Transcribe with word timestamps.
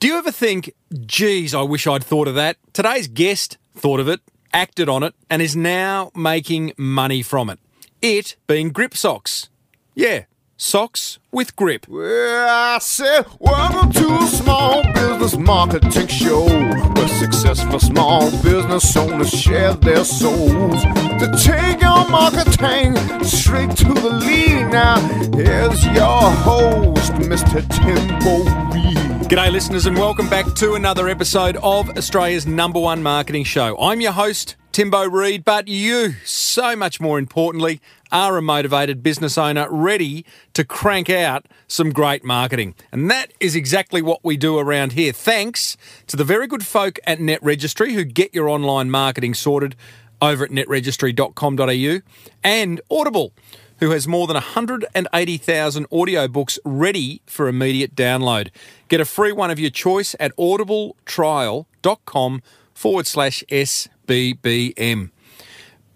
Do 0.00 0.06
you 0.06 0.16
ever 0.16 0.30
think, 0.30 0.72
geez, 1.06 1.56
I 1.56 1.62
wish 1.62 1.84
I'd 1.88 2.04
thought 2.04 2.28
of 2.28 2.36
that? 2.36 2.56
Today's 2.72 3.08
guest 3.08 3.58
thought 3.74 3.98
of 3.98 4.06
it, 4.06 4.20
acted 4.52 4.88
on 4.88 5.02
it, 5.02 5.12
and 5.28 5.42
is 5.42 5.56
now 5.56 6.12
making 6.14 6.72
money 6.76 7.20
from 7.20 7.50
it. 7.50 7.58
It 8.00 8.36
being 8.46 8.72
GripSox. 8.72 9.48
Yeah, 9.96 10.26
socks 10.56 11.18
with 11.32 11.56
grip. 11.56 11.88
Well, 11.88 12.48
I 12.48 12.78
said, 12.78 13.26
welcome 13.40 13.90
to 13.90 14.18
a 14.18 14.26
small 14.28 14.84
business 14.92 15.36
marketing 15.36 16.06
show 16.06 16.46
where 16.46 17.08
successful 17.08 17.80
small 17.80 18.30
business 18.40 18.96
owners 18.96 19.32
share 19.32 19.74
their 19.74 20.04
souls 20.04 20.80
to 20.84 21.34
take 21.42 21.80
your 21.80 22.08
marketing 22.08 22.94
straight 23.24 23.76
to 23.78 23.92
the 23.94 24.10
lead. 24.10 24.68
Now, 24.70 25.00
here's 25.34 25.84
your 25.86 26.30
host, 26.46 27.14
Mr. 27.14 27.66
Timbo 27.68 28.44
Reid. 28.72 29.07
G'day, 29.28 29.52
listeners, 29.52 29.84
and 29.84 29.94
welcome 29.94 30.26
back 30.30 30.54
to 30.54 30.72
another 30.72 31.06
episode 31.06 31.58
of 31.58 31.90
Australia's 31.98 32.46
number 32.46 32.80
one 32.80 33.02
marketing 33.02 33.44
show. 33.44 33.78
I'm 33.78 34.00
your 34.00 34.12
host, 34.12 34.56
Timbo 34.72 35.04
Reid, 35.04 35.44
but 35.44 35.68
you, 35.68 36.14
so 36.24 36.74
much 36.74 36.98
more 36.98 37.18
importantly, 37.18 37.82
are 38.10 38.38
a 38.38 38.42
motivated 38.42 39.02
business 39.02 39.36
owner 39.36 39.70
ready 39.70 40.24
to 40.54 40.64
crank 40.64 41.10
out 41.10 41.44
some 41.66 41.92
great 41.92 42.24
marketing. 42.24 42.74
And 42.90 43.10
that 43.10 43.34
is 43.38 43.54
exactly 43.54 44.00
what 44.00 44.24
we 44.24 44.38
do 44.38 44.58
around 44.58 44.92
here. 44.92 45.12
Thanks 45.12 45.76
to 46.06 46.16
the 46.16 46.24
very 46.24 46.46
good 46.46 46.64
folk 46.64 46.98
at 47.04 47.20
Net 47.20 47.42
Registry 47.42 47.92
who 47.92 48.04
get 48.04 48.32
your 48.32 48.48
online 48.48 48.90
marketing 48.90 49.34
sorted 49.34 49.76
over 50.22 50.44
at 50.44 50.50
netregistry.com.au 50.50 52.00
and 52.42 52.80
Audible 52.90 53.34
who 53.78 53.90
has 53.90 54.08
more 54.08 54.26
than 54.26 54.34
180,000 54.34 55.90
audiobooks 55.90 56.58
ready 56.64 57.22
for 57.26 57.48
immediate 57.48 57.94
download. 57.94 58.50
Get 58.88 59.00
a 59.00 59.04
free 59.04 59.32
one 59.32 59.50
of 59.50 59.58
your 59.58 59.70
choice 59.70 60.14
at 60.20 60.36
audibletrial.com 60.36 62.42
forward 62.74 63.06
slash 63.06 63.42
SBBM. 63.50 65.10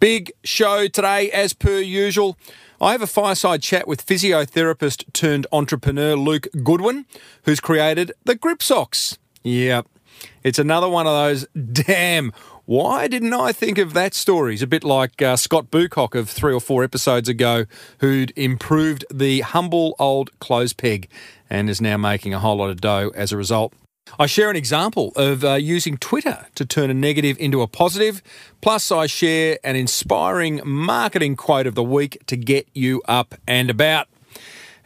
Big 0.00 0.32
show 0.42 0.88
today, 0.88 1.30
as 1.30 1.52
per 1.52 1.78
usual. 1.78 2.36
I 2.80 2.90
have 2.90 3.02
a 3.02 3.06
fireside 3.06 3.62
chat 3.62 3.86
with 3.86 4.04
physiotherapist 4.04 5.12
turned 5.12 5.46
entrepreneur 5.52 6.16
Luke 6.16 6.48
Goodwin, 6.64 7.06
who's 7.44 7.60
created 7.60 8.10
the 8.24 8.34
GripSox. 8.34 9.18
Yep, 9.44 9.86
it's 10.42 10.58
another 10.58 10.88
one 10.88 11.06
of 11.06 11.12
those 11.12 11.46
damn 11.72 12.32
why 12.72 13.06
didn't 13.06 13.34
I 13.34 13.52
think 13.52 13.76
of 13.76 13.92
that 13.92 14.14
story? 14.14 14.54
It's 14.54 14.62
a 14.62 14.66
bit 14.66 14.82
like 14.82 15.20
uh, 15.20 15.36
Scott 15.36 15.70
Bucock 15.70 16.14
of 16.14 16.30
three 16.30 16.54
or 16.54 16.60
four 16.60 16.82
episodes 16.82 17.28
ago, 17.28 17.66
who'd 17.98 18.32
improved 18.34 19.04
the 19.12 19.42
humble 19.42 19.94
old 19.98 20.30
clothes 20.40 20.72
peg 20.72 21.10
and 21.50 21.68
is 21.68 21.82
now 21.82 21.98
making 21.98 22.32
a 22.32 22.38
whole 22.38 22.56
lot 22.56 22.70
of 22.70 22.80
dough 22.80 23.12
as 23.14 23.30
a 23.30 23.36
result. 23.36 23.74
I 24.18 24.24
share 24.24 24.48
an 24.48 24.56
example 24.56 25.12
of 25.16 25.44
uh, 25.44 25.56
using 25.56 25.98
Twitter 25.98 26.46
to 26.54 26.64
turn 26.64 26.88
a 26.88 26.94
negative 26.94 27.36
into 27.38 27.60
a 27.60 27.66
positive. 27.66 28.22
Plus, 28.62 28.90
I 28.90 29.04
share 29.04 29.58
an 29.62 29.76
inspiring 29.76 30.62
marketing 30.64 31.36
quote 31.36 31.66
of 31.66 31.74
the 31.74 31.84
week 31.84 32.24
to 32.24 32.38
get 32.38 32.66
you 32.72 33.02
up 33.06 33.34
and 33.46 33.68
about. 33.68 34.08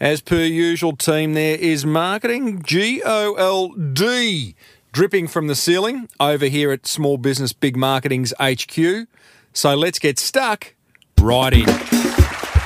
As 0.01 0.21
per 0.21 0.43
usual, 0.43 0.97
team, 0.97 1.35
there 1.35 1.57
is 1.57 1.87
marketing 1.87 2.65
G 2.65 3.01
O 3.07 3.35
L 3.35 3.69
D 3.69 4.57
dripping 4.97 5.29
from 5.29 5.47
the 5.47 5.55
ceiling 5.55 6.09
over 6.19 6.47
here 6.47 6.73
at 6.73 6.87
Small 6.87 7.19
Business 7.19 7.53
Big 7.53 7.77
Marketing's 7.77 8.33
HQ. 8.41 9.07
So 9.53 9.75
let's 9.75 9.99
get 9.99 10.19
stuck 10.19 10.73
right 11.21 11.53
in. 11.53 11.67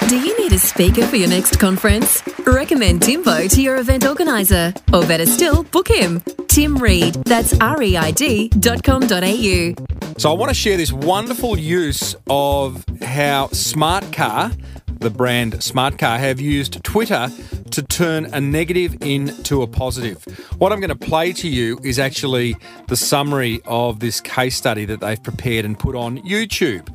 Do 0.09 0.17
you 0.17 0.39
need 0.39 0.53
a 0.53 0.59
speaker 0.61 1.05
for 1.09 1.17
your 1.17 1.29
next 1.29 1.59
conference? 1.59 2.23
Recommend 2.47 3.03
Timbo 3.03 3.49
to 3.49 3.61
your 3.61 3.79
event 3.79 4.07
organizer. 4.07 4.73
Or 4.93 5.05
better 5.09 5.27
still, 5.27 5.65
book 5.65 5.89
him. 5.89 6.21
Tim 6.47 6.79
Reid, 6.79 7.15
that's 7.25 7.59
R-E-I-D 7.61 8.51
dot 8.61 8.85
com 8.85 9.09
dot 9.09 9.25
au. 9.25 9.75
So 10.17 10.31
I 10.31 10.35
want 10.35 10.51
to 10.51 10.55
share 10.55 10.77
this 10.77 10.93
wonderful 10.93 11.59
use 11.59 12.15
of 12.31 12.85
how 13.03 13.49
Smart 13.49 14.13
Car, 14.13 14.53
the 15.01 15.11
brand 15.11 15.61
Smart 15.65 15.99
Car, 15.99 16.17
have 16.19 16.41
used 16.41 16.85
Twitter 16.85 17.29
to 17.73 17.83
turn 17.83 18.27
a 18.27 18.41
negative 18.41 18.97
into 19.03 19.63
a 19.63 19.67
positive. 19.67 20.25
What 20.59 20.73
I'm 20.73 20.81
going 20.81 20.97
to 20.97 21.07
play 21.07 21.33
to 21.35 21.49
you 21.49 21.79
is 21.83 21.99
actually 21.99 22.57
the 22.89 22.97
summary 22.97 23.61
of 23.65 24.01
this 24.01 24.21
case 24.21 24.57
study 24.57 24.85
that 24.85 25.01
they've 25.01 25.23
prepared 25.23 25.65
and 25.65 25.79
put 25.79 25.95
on 25.95 26.19
YouTube. 26.19 26.89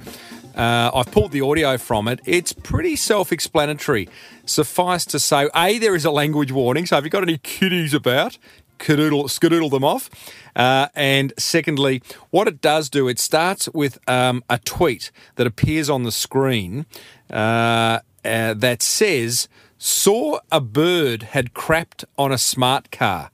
Uh, 0.56 0.90
I've 0.94 1.12
pulled 1.12 1.32
the 1.32 1.42
audio 1.42 1.78
from 1.78 2.08
it. 2.08 2.20
It's 2.26 2.54
pretty 2.54 2.96
self 2.96 3.32
explanatory. 3.32 4.08
Suffice 4.46 5.06
to 5.06 5.20
say, 5.20 5.50
A, 5.56 5.80
there 5.80 5.96
is 5.96 6.06
a 6.06 6.12
language 6.12 6.52
warning. 6.52 6.86
So 6.86 6.98
if 6.98 7.04
you've 7.04 7.12
got 7.12 7.24
any 7.24 7.40
kiddies 7.40 7.94
about, 7.94 8.38
skadoodle, 8.80 9.26
skadoodle 9.26 9.72
them 9.72 9.84
off. 9.84 10.10
Uh, 10.56 10.88
and 10.96 11.34
secondly, 11.38 12.02
what 12.30 12.48
it 12.48 12.62
does 12.62 12.90
do, 12.90 13.08
it 13.08 13.20
starts 13.20 13.68
with 13.70 14.00
um, 14.10 14.44
a 14.50 14.58
tweet 14.60 15.12
that 15.36 15.46
appears 15.46 15.90
on 15.90 16.04
the 16.04 16.12
screen 16.12 16.86
uh, 17.30 18.00
uh, 18.24 18.54
that 18.54 18.82
says, 18.82 19.48
Saw 19.88 20.40
a 20.52 20.60
bird 20.60 21.22
had 21.22 21.54
crapped 21.54 22.06
on 22.18 22.32
a 22.32 22.40
smart 22.40 22.90
car, 22.90 23.30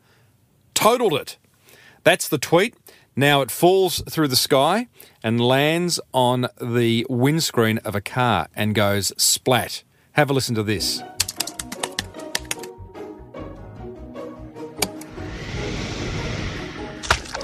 totaled 0.74 1.14
it. 1.14 1.38
That's 2.04 2.28
the 2.28 2.38
tweet. 2.38 2.76
Now 3.16 3.40
it 3.40 3.50
falls 3.50 4.04
through 4.10 4.28
the 4.28 4.36
sky 4.36 4.90
and 5.24 5.40
lands 5.40 5.98
on 6.14 6.50
the 6.62 7.08
windscreen 7.10 7.78
of 7.86 7.96
a 7.96 8.02
car 8.02 8.50
and 8.54 8.76
goes 8.76 9.14
splat. 9.16 9.84
Have 10.12 10.30
a 10.30 10.34
listen 10.34 10.54
to 10.56 10.64
this. 10.64 11.02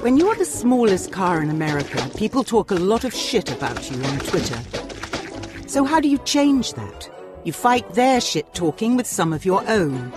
When 0.01 0.17
you're 0.17 0.35
the 0.35 0.43
smallest 0.43 1.13
car 1.13 1.41
in 1.41 1.49
America, 1.49 2.11
people 2.17 2.43
talk 2.43 2.71
a 2.71 2.75
lot 2.75 3.05
of 3.05 3.13
shit 3.13 3.53
about 3.53 3.89
you 3.89 4.03
on 4.03 4.19
Twitter. 4.19 4.59
So 5.65 5.85
how 5.85 6.01
do 6.01 6.09
you 6.09 6.17
change 6.17 6.73
that? 6.73 7.16
You 7.47 7.53
fight 7.53 7.93
their 7.93 8.19
shit 8.19 8.53
talking 8.53 8.97
with 8.97 9.07
some 9.07 9.31
of 9.31 9.45
your 9.45 9.63
own. 9.69 10.11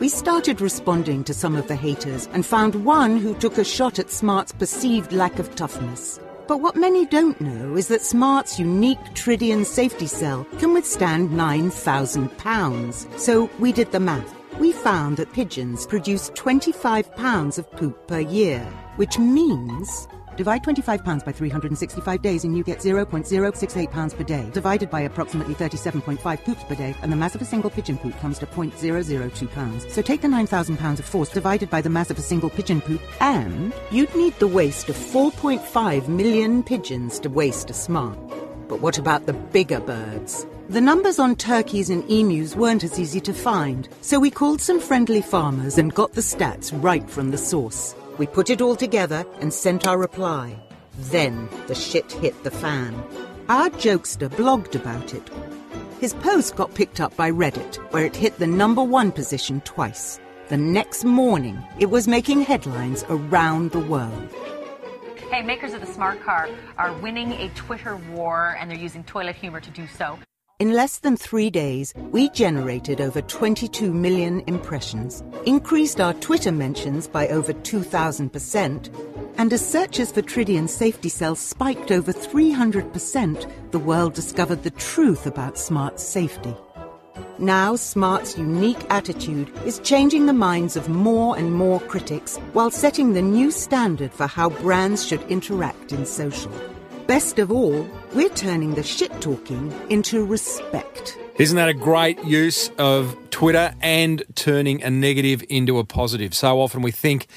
We 0.00 0.08
started 0.08 0.60
responding 0.60 1.22
to 1.22 1.32
some 1.32 1.54
of 1.54 1.68
the 1.68 1.76
haters 1.76 2.28
and 2.32 2.44
found 2.44 2.84
one 2.84 3.16
who 3.16 3.32
took 3.36 3.58
a 3.58 3.64
shot 3.64 4.00
at 4.00 4.10
Smart's 4.10 4.50
perceived 4.50 5.12
lack 5.12 5.38
of 5.38 5.54
toughness. 5.54 6.18
But 6.48 6.60
what 6.60 6.74
many 6.74 7.06
don't 7.06 7.40
know 7.40 7.76
is 7.76 7.86
that 7.86 8.02
Smart's 8.02 8.58
unique 8.58 8.98
Tridion 9.14 9.64
safety 9.64 10.08
cell 10.08 10.44
can 10.58 10.72
withstand 10.72 11.30
9,000 11.30 12.36
pounds. 12.38 13.06
So 13.16 13.48
we 13.60 13.70
did 13.70 13.92
the 13.92 14.00
math. 14.00 14.34
We 14.58 14.72
found 14.72 15.18
that 15.18 15.32
pigeons 15.32 15.86
produce 15.86 16.32
25 16.34 17.14
pounds 17.14 17.56
of 17.56 17.70
poop 17.70 18.08
per 18.08 18.18
year, 18.18 18.64
which 18.96 19.16
means 19.16 20.08
divide 20.36 20.62
25 20.62 21.04
pounds 21.04 21.22
by 21.22 21.32
365 21.32 22.22
days 22.22 22.44
and 22.44 22.56
you 22.56 22.62
get 22.62 22.78
0.068 22.78 23.90
pounds 23.90 24.14
per 24.14 24.22
day, 24.22 24.48
divided 24.52 24.90
by 24.90 25.00
approximately 25.00 25.54
37.5 25.54 26.44
poops 26.44 26.64
per 26.64 26.74
day, 26.74 26.94
and 27.02 27.10
the 27.10 27.16
mass 27.16 27.34
of 27.34 27.42
a 27.42 27.44
single 27.44 27.70
pigeon 27.70 27.98
poop 27.98 28.18
comes 28.20 28.38
to 28.38 28.46
0.002 28.46 29.50
pounds. 29.52 29.92
So 29.92 30.02
take 30.02 30.20
the 30.20 30.28
9,000 30.28 30.76
pounds 30.76 31.00
of 31.00 31.06
force 31.06 31.30
divided 31.30 31.70
by 31.70 31.80
the 31.80 31.90
mass 31.90 32.10
of 32.10 32.18
a 32.18 32.22
single 32.22 32.50
pigeon 32.50 32.80
poop, 32.80 33.00
and 33.20 33.72
you'd 33.90 34.14
need 34.14 34.38
the 34.38 34.48
waste 34.48 34.88
of 34.88 34.96
4.5 34.96 36.08
million 36.08 36.62
pigeons 36.62 37.18
to 37.20 37.30
waste 37.30 37.70
a 37.70 37.74
smart. 37.74 38.18
But 38.68 38.80
what 38.80 38.98
about 38.98 39.26
the 39.26 39.32
bigger 39.32 39.80
birds? 39.80 40.46
The 40.68 40.80
numbers 40.80 41.20
on 41.20 41.36
turkeys 41.36 41.90
and 41.90 42.02
emus 42.10 42.56
weren't 42.56 42.82
as 42.82 42.98
easy 42.98 43.20
to 43.20 43.32
find, 43.32 43.88
so 44.00 44.18
we 44.18 44.30
called 44.30 44.60
some 44.60 44.80
friendly 44.80 45.22
farmers 45.22 45.78
and 45.78 45.94
got 45.94 46.14
the 46.14 46.20
stats 46.20 46.72
right 46.82 47.08
from 47.08 47.30
the 47.30 47.38
source. 47.38 47.94
We 48.18 48.26
put 48.26 48.48
it 48.48 48.62
all 48.62 48.76
together 48.76 49.26
and 49.40 49.52
sent 49.52 49.86
our 49.86 49.98
reply. 49.98 50.56
Then 50.98 51.48
the 51.66 51.74
shit 51.74 52.10
hit 52.12 52.42
the 52.44 52.50
fan. 52.50 52.94
Our 53.48 53.68
jokester 53.70 54.30
blogged 54.30 54.74
about 54.74 55.12
it. 55.12 55.30
His 56.00 56.14
post 56.14 56.56
got 56.56 56.74
picked 56.74 57.00
up 57.00 57.14
by 57.16 57.30
Reddit, 57.30 57.76
where 57.92 58.06
it 58.06 58.16
hit 58.16 58.38
the 58.38 58.46
number 58.46 58.82
one 58.82 59.12
position 59.12 59.60
twice. 59.62 60.18
The 60.48 60.56
next 60.56 61.04
morning, 61.04 61.62
it 61.78 61.90
was 61.90 62.08
making 62.08 62.42
headlines 62.42 63.04
around 63.08 63.72
the 63.72 63.80
world. 63.80 64.32
Hey, 65.30 65.42
makers 65.42 65.74
of 65.74 65.80
the 65.80 65.86
smart 65.86 66.22
car 66.22 66.48
are 66.78 66.92
winning 67.00 67.32
a 67.32 67.48
Twitter 67.50 67.96
war 68.12 68.56
and 68.58 68.70
they're 68.70 68.78
using 68.78 69.04
toilet 69.04 69.36
humor 69.36 69.60
to 69.60 69.70
do 69.70 69.86
so. 69.86 70.18
In 70.58 70.72
less 70.72 71.00
than 71.00 71.18
three 71.18 71.50
days, 71.50 71.92
we 72.12 72.30
generated 72.30 72.98
over 72.98 73.20
22 73.20 73.92
million 73.92 74.42
impressions, 74.46 75.22
increased 75.44 76.00
our 76.00 76.14
Twitter 76.14 76.50
mentions 76.50 77.06
by 77.06 77.28
over 77.28 77.52
2,000%, 77.52 79.34
and 79.36 79.52
as 79.52 79.68
searches 79.68 80.10
for 80.10 80.22
Tridion 80.22 80.66
safety 80.66 81.10
cells 81.10 81.40
spiked 81.40 81.92
over 81.92 82.10
300%, 82.10 83.70
the 83.70 83.78
world 83.78 84.14
discovered 84.14 84.62
the 84.62 84.70
truth 84.70 85.26
about 85.26 85.58
smart 85.58 86.00
safety. 86.00 86.56
Now, 87.38 87.76
Smart's 87.76 88.38
unique 88.38 88.82
attitude 88.88 89.52
is 89.66 89.78
changing 89.80 90.24
the 90.24 90.32
minds 90.32 90.74
of 90.74 90.88
more 90.88 91.36
and 91.36 91.52
more 91.52 91.80
critics 91.80 92.38
while 92.54 92.70
setting 92.70 93.12
the 93.12 93.20
new 93.20 93.50
standard 93.50 94.10
for 94.10 94.26
how 94.26 94.48
brands 94.48 95.06
should 95.06 95.22
interact 95.24 95.92
in 95.92 96.06
social. 96.06 96.52
Best 97.06 97.38
of 97.38 97.52
all, 97.52 97.88
we're 98.14 98.28
turning 98.30 98.74
the 98.74 98.82
shit 98.82 99.12
talking 99.20 99.72
into 99.90 100.24
respect. 100.24 101.16
Isn't 101.36 101.56
that 101.56 101.68
a 101.68 101.74
great 101.74 102.24
use 102.24 102.68
of 102.78 103.16
Twitter 103.30 103.72
and 103.80 104.24
turning 104.34 104.82
a 104.82 104.90
negative 104.90 105.44
into 105.48 105.78
a 105.78 105.84
positive? 105.84 106.34
So 106.34 106.60
often 106.60 106.82
we 106.82 106.90
think 106.90 107.28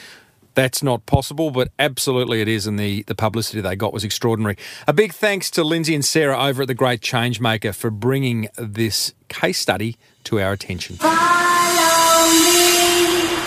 that's 0.55 0.81
not 0.81 1.05
possible, 1.05 1.51
but 1.51 1.71
absolutely 1.77 2.41
it 2.41 2.47
is, 2.47 2.65
and 2.65 2.79
the, 2.79 3.03
the 3.03 3.13
publicity 3.13 3.61
they 3.61 3.75
got 3.75 3.93
was 3.93 4.03
extraordinary. 4.03 4.57
A 4.87 4.93
big 4.93 5.13
thanks 5.13 5.51
to 5.51 5.63
Lindsay 5.63 5.93
and 5.93 6.03
Sarah 6.03 6.43
over 6.43 6.63
at 6.63 6.67
The 6.67 6.73
Great 6.73 7.01
Changemaker 7.01 7.75
for 7.75 7.91
bringing 7.91 8.49
this 8.57 9.13
case 9.27 9.59
study 9.59 9.97
to 10.23 10.39
our 10.41 10.51
attention. 10.51 10.97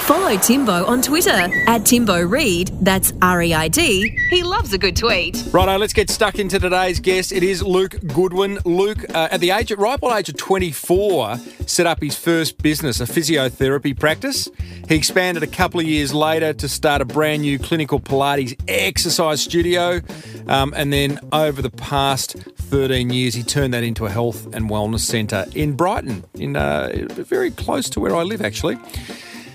Follow 0.07 0.37
Timbo 0.37 0.85
on 0.87 1.01
Twitter 1.01 1.49
at 1.69 1.87
Timbo 1.87 2.23
Reid. 2.23 2.73
That's 2.81 3.13
R 3.23 3.41
E 3.41 3.55
I 3.55 3.69
D. 3.69 4.09
He 4.31 4.43
loves 4.43 4.73
a 4.73 4.79
good 4.79 4.97
tweet. 4.97 5.45
Righto, 5.53 5.79
let's 5.79 5.93
get 5.93 6.11
stuck 6.11 6.41
into 6.41 6.59
today's 6.59 6.99
guest. 6.99 7.31
It 7.31 7.45
is 7.45 7.63
Luke 7.63 7.95
Goodwin. 8.09 8.59
Luke, 8.65 9.05
uh, 9.15 9.29
at 9.31 9.39
the 9.39 9.53
age 9.53 9.71
at 9.71 9.79
ripe 9.79 10.03
old 10.03 10.13
age 10.13 10.29
of 10.29 10.37
24, 10.37 11.37
set 11.67 11.87
up 11.87 12.03
his 12.03 12.17
first 12.17 12.61
business, 12.61 13.01
a 13.01 13.05
physiotherapy 13.05 13.97
practice. 13.97 14.51
He 14.89 14.97
expanded 14.97 15.45
a 15.45 15.47
couple 15.47 15.79
of 15.79 15.87
years 15.87 16.13
later 16.13 16.53
to 16.53 16.69
start 16.69 17.01
a 17.01 17.05
brand 17.05 17.43
new 17.43 17.61
clinical 17.61 18.01
Pilates 18.01 18.61
exercise 18.67 19.41
studio, 19.41 20.01
um, 20.49 20.75
and 20.77 20.93
then 20.93 21.21
over 21.33 21.63
the 21.63 21.71
past 21.71 22.33
13 22.57 23.11
years, 23.11 23.35
he 23.35 23.45
turned 23.45 23.73
that 23.73 23.85
into 23.85 24.07
a 24.07 24.11
health 24.11 24.53
and 24.53 24.69
wellness 24.69 25.01
centre 25.01 25.47
in 25.55 25.75
Brighton, 25.75 26.25
in 26.35 26.57
uh, 26.57 26.91
very 27.11 27.53
close 27.53 27.89
to 27.91 28.01
where 28.01 28.17
I 28.17 28.25
live, 28.25 28.43
actually. 28.43 28.79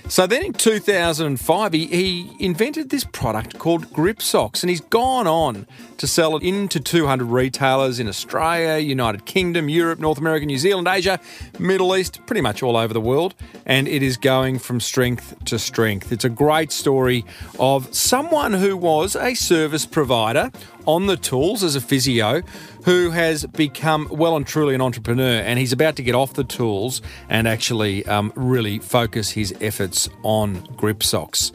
So 0.10 0.26
then 0.26 0.46
in 0.46 0.54
2005, 0.54 1.74
he, 1.74 1.86
he 1.88 2.36
invented 2.40 2.90
this 2.90 3.04
product 3.04 3.60
called 3.60 3.88
GripSox, 3.88 4.64
and 4.64 4.70
he's 4.70 4.80
gone 4.80 5.28
on 5.28 5.68
to 5.98 6.08
sell 6.08 6.38
it 6.38 6.44
into 6.44 6.80
200 6.80 7.26
retailers 7.26 8.00
in 8.00 8.08
Australia, 8.08 8.78
United 8.78 9.26
Kingdom, 9.26 9.68
Europe, 9.68 10.00
North 10.00 10.18
America, 10.18 10.46
New 10.46 10.58
Zealand, 10.58 10.88
Asia, 10.88 11.20
Middle 11.60 11.96
East, 11.96 12.26
pretty 12.26 12.40
much 12.40 12.64
all 12.64 12.78
over 12.78 12.94
the 12.94 13.02
world. 13.02 13.36
And 13.66 13.86
it 13.88 14.02
is 14.02 14.16
going 14.16 14.60
from 14.60 14.80
strength 14.80 15.36
to 15.46 15.60
strength. 15.60 16.12
It's 16.14 16.26
a 16.26 16.30
great 16.30 16.72
story 16.72 17.26
of 17.60 17.94
someone 17.94 18.54
who 18.54 18.78
was 18.78 19.16
a 19.16 19.34
service 19.34 19.86
provider 19.86 20.52
on 20.86 21.08
the 21.08 21.18
tools 21.18 21.64
as 21.64 21.76
a 21.76 21.82
physio 21.82 22.42
who 22.88 23.10
has 23.10 23.46
become 23.48 24.08
well 24.10 24.38
and 24.38 24.48
truly 24.48 24.74
an 24.74 24.80
entrepreneur 24.80 25.42
and 25.42 25.60
he's 25.60 25.74
about 25.74 25.98
to 25.98 26.02
get 26.02 26.16
off 26.16 26.36
the 26.36 26.44
tools 26.46 27.02
and 27.28 27.46
actually 27.46 28.06
um, 28.06 28.32
really 28.34 28.80
focus 28.80 29.32
his 29.32 29.54
efforts 29.60 30.08
on 30.24 30.64
grip 30.78 31.04
socks. 31.04 31.52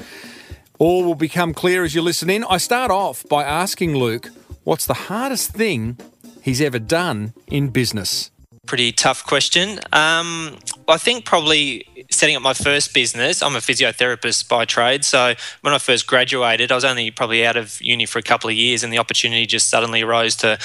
All 0.79 1.07
will 1.07 1.15
become 1.15 1.55
clear 1.55 1.85
as 1.85 1.95
you 1.95 2.03
listen 2.03 2.29
in. 2.29 2.45
I 2.45 2.59
start 2.59 2.91
off 2.91 3.27
by 3.31 3.45
asking 3.45 3.97
Luke 3.97 4.29
what's 4.65 4.85
the 4.85 5.09
hardest 5.09 5.53
thing 5.53 5.97
he's 6.43 6.61
ever 6.61 6.79
done 6.79 7.33
in 7.47 7.71
business? 7.71 8.31
Pretty 8.67 8.93
tough 8.93 9.25
question. 9.25 9.81
Um, 9.91 10.59
I 10.87 10.99
think 10.99 11.25
probably 11.25 11.87
setting 12.11 12.37
up 12.37 12.43
my 12.43 12.53
first 12.53 12.93
business. 12.93 13.43
I'm 13.43 13.57
a 13.57 13.61
physiotherapist 13.61 14.49
by 14.51 14.67
trade. 14.67 15.03
So 15.03 15.35
when 15.63 15.73
I 15.73 15.79
first 15.79 16.07
graduated, 16.07 16.71
I 16.71 16.75
was 16.75 16.85
only 16.85 17.11
probably 17.11 17.47
out 17.47 17.57
of 17.57 17.81
uni 17.81 18.05
for 18.05 18.19
a 18.19 18.23
couple 18.23 18.51
of 18.51 18.57
years, 18.57 18.85
and 18.85 18.93
the 18.93 18.99
opportunity 18.99 19.47
just 19.47 19.71
suddenly 19.71 20.03
arose 20.03 20.37
to 20.37 20.59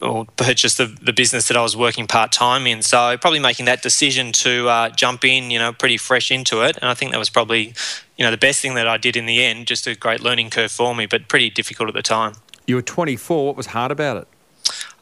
or 0.00 0.24
purchase 0.36 0.76
the, 0.76 0.86
the 0.86 1.12
business 1.12 1.48
that 1.48 1.56
I 1.56 1.62
was 1.62 1.76
working 1.76 2.06
part 2.06 2.32
time 2.32 2.66
in. 2.66 2.82
So 2.82 3.16
probably 3.18 3.38
making 3.38 3.66
that 3.66 3.82
decision 3.82 4.32
to 4.32 4.68
uh, 4.68 4.88
jump 4.90 5.24
in, 5.24 5.50
you 5.50 5.58
know, 5.58 5.72
pretty 5.72 5.96
fresh 5.96 6.30
into 6.30 6.62
it. 6.62 6.76
And 6.78 6.88
I 6.88 6.94
think 6.94 7.12
that 7.12 7.18
was 7.18 7.30
probably, 7.30 7.74
you 8.16 8.24
know, 8.24 8.30
the 8.30 8.38
best 8.38 8.62
thing 8.62 8.74
that 8.74 8.88
I 8.88 8.96
did 8.96 9.16
in 9.16 9.26
the 9.26 9.42
end. 9.42 9.66
Just 9.66 9.86
a 9.86 9.94
great 9.94 10.20
learning 10.20 10.50
curve 10.50 10.72
for 10.72 10.94
me, 10.94 11.06
but 11.06 11.28
pretty 11.28 11.50
difficult 11.50 11.88
at 11.88 11.94
the 11.94 12.02
time. 12.02 12.34
You 12.66 12.76
were 12.76 12.82
24. 12.82 13.46
What 13.46 13.56
was 13.56 13.66
hard 13.66 13.90
about 13.90 14.16
it? 14.16 14.28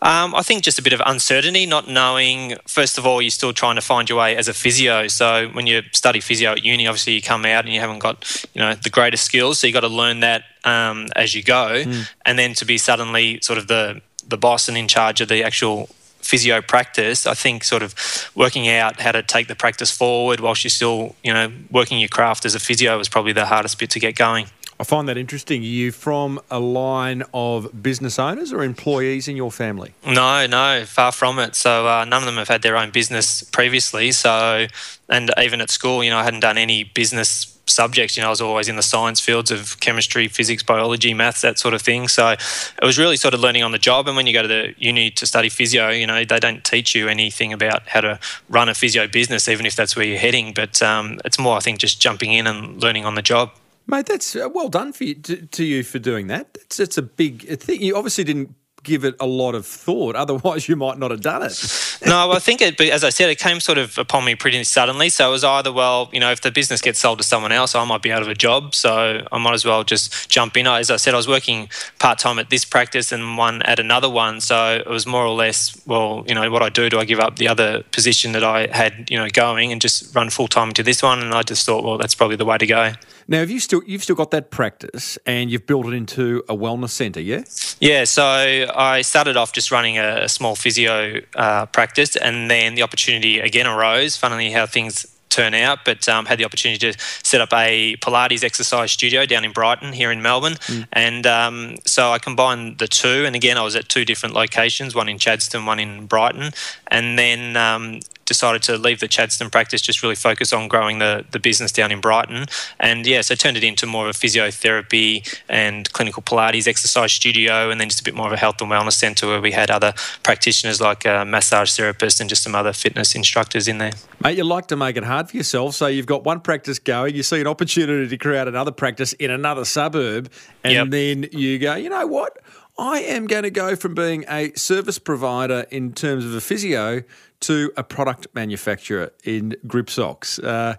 Um, 0.00 0.34
I 0.34 0.42
think 0.42 0.62
just 0.62 0.78
a 0.78 0.82
bit 0.82 0.92
of 0.92 1.02
uncertainty, 1.04 1.66
not 1.66 1.88
knowing, 1.88 2.56
first 2.66 2.98
of 2.98 3.06
all, 3.06 3.20
you're 3.20 3.30
still 3.30 3.52
trying 3.52 3.74
to 3.74 3.80
find 3.80 4.08
your 4.08 4.18
way 4.18 4.36
as 4.36 4.46
a 4.46 4.54
physio. 4.54 5.08
So 5.08 5.48
when 5.48 5.66
you 5.66 5.82
study 5.92 6.20
physio 6.20 6.52
at 6.52 6.64
uni, 6.64 6.86
obviously 6.86 7.14
you 7.14 7.22
come 7.22 7.44
out 7.44 7.64
and 7.64 7.74
you 7.74 7.80
haven't 7.80 7.98
got, 7.98 8.46
you 8.54 8.60
know, 8.60 8.74
the 8.74 8.90
greatest 8.90 9.24
skills. 9.24 9.58
So 9.58 9.66
you've 9.66 9.74
got 9.74 9.80
to 9.80 9.88
learn 9.88 10.20
that 10.20 10.44
um, 10.64 11.08
as 11.16 11.34
you 11.34 11.42
go. 11.42 11.82
Mm. 11.84 12.08
And 12.24 12.38
then 12.38 12.54
to 12.54 12.64
be 12.64 12.78
suddenly 12.78 13.40
sort 13.42 13.58
of 13.58 13.66
the, 13.66 14.00
the 14.28 14.36
boss 14.36 14.68
and 14.68 14.76
in 14.76 14.88
charge 14.88 15.20
of 15.20 15.28
the 15.28 15.42
actual 15.42 15.88
physio 16.20 16.60
practice, 16.60 17.26
I 17.26 17.34
think 17.34 17.64
sort 17.64 17.82
of 17.82 17.94
working 18.34 18.68
out 18.68 19.00
how 19.00 19.12
to 19.12 19.22
take 19.22 19.48
the 19.48 19.54
practice 19.54 19.90
forward 19.90 20.40
whilst 20.40 20.64
you're 20.64 20.70
still, 20.70 21.16
you 21.24 21.32
know, 21.32 21.50
working 21.70 21.98
your 21.98 22.08
craft 22.08 22.44
as 22.44 22.54
a 22.54 22.60
physio 22.60 22.98
was 22.98 23.08
probably 23.08 23.32
the 23.32 23.46
hardest 23.46 23.78
bit 23.78 23.90
to 23.90 24.00
get 24.00 24.14
going. 24.16 24.46
I 24.80 24.84
find 24.84 25.08
that 25.08 25.16
interesting. 25.16 25.62
Are 25.62 25.64
you 25.64 25.90
from 25.90 26.40
a 26.50 26.60
line 26.60 27.24
of 27.34 27.82
business 27.82 28.16
owners 28.18 28.52
or 28.52 28.62
employees 28.62 29.26
in 29.26 29.36
your 29.36 29.50
family? 29.50 29.92
No, 30.06 30.46
no, 30.46 30.84
far 30.86 31.10
from 31.10 31.40
it. 31.40 31.56
So 31.56 31.88
uh, 31.88 32.04
none 32.04 32.22
of 32.22 32.26
them 32.26 32.36
have 32.36 32.46
had 32.46 32.62
their 32.62 32.76
own 32.76 32.90
business 32.90 33.42
previously. 33.42 34.12
So, 34.12 34.68
and 35.08 35.32
even 35.36 35.60
at 35.60 35.70
school, 35.70 36.04
you 36.04 36.10
know, 36.10 36.18
I 36.18 36.22
hadn't 36.22 36.40
done 36.40 36.58
any 36.58 36.84
business 36.84 37.57
subjects. 37.68 38.16
You 38.16 38.22
know, 38.22 38.28
I 38.28 38.30
was 38.30 38.40
always 38.40 38.68
in 38.68 38.76
the 38.76 38.82
science 38.82 39.20
fields 39.20 39.50
of 39.50 39.78
chemistry, 39.80 40.28
physics, 40.28 40.62
biology, 40.62 41.14
maths, 41.14 41.42
that 41.42 41.58
sort 41.58 41.74
of 41.74 41.82
thing. 41.82 42.08
So 42.08 42.30
it 42.30 42.40
was 42.82 42.98
really 42.98 43.16
sort 43.16 43.34
of 43.34 43.40
learning 43.40 43.62
on 43.62 43.72
the 43.72 43.78
job. 43.78 44.08
And 44.08 44.16
when 44.16 44.26
you 44.26 44.32
go 44.32 44.42
to 44.42 44.48
the 44.48 44.74
uni 44.78 45.10
to 45.12 45.26
study 45.26 45.48
physio, 45.48 45.90
you 45.90 46.06
know, 46.06 46.24
they 46.24 46.38
don't 46.38 46.64
teach 46.64 46.94
you 46.94 47.08
anything 47.08 47.52
about 47.52 47.88
how 47.88 48.00
to 48.00 48.18
run 48.48 48.68
a 48.68 48.74
physio 48.74 49.06
business, 49.06 49.48
even 49.48 49.66
if 49.66 49.76
that's 49.76 49.96
where 49.96 50.06
you're 50.06 50.18
heading. 50.18 50.52
But 50.52 50.82
um, 50.82 51.18
it's 51.24 51.38
more, 51.38 51.56
I 51.56 51.60
think, 51.60 51.78
just 51.78 52.00
jumping 52.00 52.32
in 52.32 52.46
and 52.46 52.82
learning 52.82 53.04
on 53.04 53.14
the 53.14 53.22
job. 53.22 53.50
Mate, 53.86 54.06
that's 54.06 54.36
uh, 54.36 54.48
well 54.52 54.68
done 54.68 54.92
for 54.92 55.04
you, 55.04 55.14
to, 55.14 55.46
to, 55.46 55.64
you 55.64 55.82
for 55.82 55.98
doing 55.98 56.26
that. 56.26 56.58
It's, 56.60 56.78
it's 56.78 56.98
a 56.98 57.02
big 57.02 57.58
thing. 57.58 57.80
You 57.80 57.96
obviously 57.96 58.22
didn't 58.22 58.54
give 58.82 59.04
it 59.04 59.14
a 59.20 59.26
lot 59.26 59.54
of 59.54 59.66
thought. 59.66 60.16
Otherwise, 60.28 60.68
you 60.68 60.76
might 60.76 60.98
not 60.98 61.10
have 61.10 61.20
done 61.20 61.42
it. 61.42 61.98
no, 62.06 62.32
I 62.32 62.38
think 62.38 62.60
it, 62.60 62.80
as 62.80 63.04
I 63.04 63.10
said, 63.10 63.30
it 63.30 63.38
came 63.38 63.60
sort 63.60 63.78
of 63.78 63.98
upon 63.98 64.24
me 64.24 64.34
pretty 64.34 64.62
suddenly. 64.64 65.08
So 65.08 65.28
it 65.28 65.32
was 65.32 65.44
either, 65.44 65.72
well, 65.72 66.08
you 66.12 66.20
know, 66.20 66.30
if 66.30 66.40
the 66.40 66.50
business 66.50 66.80
gets 66.80 66.98
sold 66.98 67.18
to 67.18 67.24
someone 67.24 67.52
else, 67.52 67.74
I 67.74 67.84
might 67.84 68.02
be 68.02 68.12
out 68.12 68.22
of 68.22 68.28
a 68.28 68.34
job. 68.34 68.74
So 68.74 69.26
I 69.30 69.38
might 69.38 69.54
as 69.54 69.64
well 69.64 69.84
just 69.84 70.28
jump 70.28 70.56
in. 70.56 70.66
As 70.66 70.90
I 70.90 70.96
said, 70.96 71.14
I 71.14 71.16
was 71.16 71.28
working 71.28 71.68
part 71.98 72.18
time 72.18 72.38
at 72.38 72.50
this 72.50 72.64
practice 72.64 73.12
and 73.12 73.36
one 73.36 73.62
at 73.62 73.78
another 73.78 74.08
one. 74.08 74.40
So 74.40 74.76
it 74.76 74.88
was 74.88 75.06
more 75.06 75.24
or 75.24 75.34
less, 75.34 75.80
well, 75.86 76.24
you 76.26 76.34
know, 76.34 76.50
what 76.50 76.62
I 76.62 76.68
do, 76.68 76.88
do 76.88 76.98
I 76.98 77.04
give 77.04 77.20
up 77.20 77.36
the 77.36 77.48
other 77.48 77.82
position 77.92 78.32
that 78.32 78.44
I 78.44 78.68
had, 78.74 79.10
you 79.10 79.18
know, 79.18 79.28
going 79.32 79.72
and 79.72 79.80
just 79.80 80.14
run 80.14 80.30
full 80.30 80.48
time 80.48 80.68
into 80.68 80.82
this 80.82 81.02
one? 81.02 81.20
And 81.20 81.34
I 81.34 81.42
just 81.42 81.64
thought, 81.66 81.84
well, 81.84 81.98
that's 81.98 82.14
probably 82.14 82.36
the 82.36 82.44
way 82.44 82.58
to 82.58 82.66
go. 82.66 82.92
Now, 83.30 83.40
have 83.40 83.50
you 83.50 83.60
still 83.60 83.82
you've 83.86 84.02
still 84.02 84.16
got 84.16 84.30
that 84.30 84.50
practice 84.50 85.18
and 85.26 85.50
you've 85.50 85.66
built 85.66 85.86
it 85.86 85.92
into 85.92 86.42
a 86.48 86.56
wellness 86.56 86.90
centre, 86.90 87.20
yeah? 87.20 87.44
Yeah. 87.78 88.04
So 88.04 88.24
I 88.24 89.02
started 89.02 89.36
off 89.36 89.52
just 89.52 89.70
running 89.70 89.98
a, 89.98 90.28
small 90.28 90.56
physio 90.56 91.20
uh, 91.34 91.66
practice, 91.66 92.16
and 92.16 92.50
then 92.50 92.74
the 92.74 92.82
opportunity 92.82 93.38
again 93.38 93.66
arose. 93.66 94.16
Funnily, 94.16 94.50
how 94.50 94.66
things 94.66 95.06
turn 95.28 95.54
out, 95.54 95.84
but 95.84 96.08
um, 96.08 96.26
had 96.26 96.38
the 96.38 96.44
opportunity 96.44 96.92
to 96.92 96.98
set 97.22 97.40
up 97.40 97.52
a 97.52 97.96
Pilates 97.96 98.42
exercise 98.42 98.92
studio 98.92 99.26
down 99.26 99.44
in 99.44 99.52
Brighton 99.52 99.92
here 99.92 100.10
in 100.10 100.22
Melbourne. 100.22 100.54
Mm. 100.54 100.86
And 100.92 101.26
um, 101.26 101.76
so 101.84 102.10
I 102.10 102.18
combined 102.18 102.78
the 102.78 102.88
two. 102.88 103.24
And 103.26 103.36
again, 103.36 103.56
I 103.56 103.62
was 103.62 103.76
at 103.76 103.88
two 103.88 104.04
different 104.04 104.34
locations, 104.34 104.94
one 104.94 105.08
in 105.08 105.18
Chadstone, 105.18 105.66
one 105.66 105.78
in 105.78 106.06
Brighton. 106.06 106.50
And 106.90 107.18
then 107.18 107.56
um, 107.56 108.00
decided 108.28 108.62
to 108.62 108.76
leave 108.76 109.00
the 109.00 109.08
Chadstone 109.08 109.50
practice, 109.50 109.80
just 109.80 110.02
really 110.02 110.14
focus 110.14 110.52
on 110.52 110.68
growing 110.68 110.98
the, 110.98 111.24
the 111.32 111.38
business 111.38 111.72
down 111.72 111.90
in 111.90 112.00
Brighton. 112.00 112.46
And 112.78 113.06
yeah, 113.06 113.22
so 113.22 113.34
turned 113.34 113.56
it 113.56 113.64
into 113.64 113.86
more 113.86 114.08
of 114.08 114.14
a 114.14 114.18
physiotherapy 114.18 115.40
and 115.48 115.90
clinical 115.92 116.22
Pilates 116.22 116.68
exercise 116.68 117.12
studio, 117.12 117.70
and 117.70 117.80
then 117.80 117.88
just 117.88 118.00
a 118.00 118.04
bit 118.04 118.14
more 118.14 118.26
of 118.26 118.32
a 118.32 118.36
health 118.36 118.60
and 118.60 118.70
wellness 118.70 118.92
centre 118.92 119.26
where 119.26 119.40
we 119.40 119.52
had 119.52 119.70
other 119.70 119.94
practitioners 120.22 120.80
like 120.80 121.04
a 121.04 121.24
massage 121.24 121.74
therapist 121.74 122.20
and 122.20 122.28
just 122.28 122.42
some 122.42 122.54
other 122.54 122.72
fitness 122.72 123.14
instructors 123.14 123.66
in 123.66 123.78
there. 123.78 123.92
Mate, 124.22 124.36
you 124.36 124.44
like 124.44 124.66
to 124.68 124.76
make 124.76 124.96
it 124.96 125.04
hard 125.04 125.30
for 125.30 125.36
yourself. 125.36 125.74
So 125.74 125.86
you've 125.86 126.06
got 126.06 126.24
one 126.24 126.40
practice 126.40 126.78
going, 126.78 127.14
you 127.14 127.22
see 127.22 127.40
an 127.40 127.46
opportunity 127.46 128.08
to 128.08 128.16
create 128.18 128.46
another 128.46 128.72
practice 128.72 129.14
in 129.14 129.30
another 129.30 129.64
suburb, 129.64 130.30
and 130.64 130.72
yep. 130.72 130.90
then 130.90 131.28
you 131.32 131.58
go, 131.58 131.74
you 131.74 131.88
know 131.88 132.06
what? 132.06 132.38
I 132.78 133.00
am 133.00 133.26
going 133.26 133.42
to 133.42 133.50
go 133.50 133.74
from 133.74 133.94
being 133.94 134.24
a 134.28 134.52
service 134.54 134.98
provider 135.00 135.66
in 135.70 135.92
terms 135.92 136.24
of 136.24 136.32
a 136.34 136.40
physio 136.40 137.02
to 137.40 137.72
a 137.76 137.82
product 137.82 138.28
manufacturer 138.34 139.12
in 139.24 139.56
grip 139.66 139.90
socks. 139.90 140.38
Uh, 140.38 140.76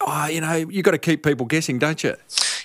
oh, 0.00 0.26
you 0.28 0.40
know, 0.40 0.54
you've 0.54 0.84
got 0.84 0.92
to 0.92 0.98
keep 0.98 1.22
people 1.22 1.44
guessing, 1.44 1.78
don't 1.78 2.02
you? 2.02 2.16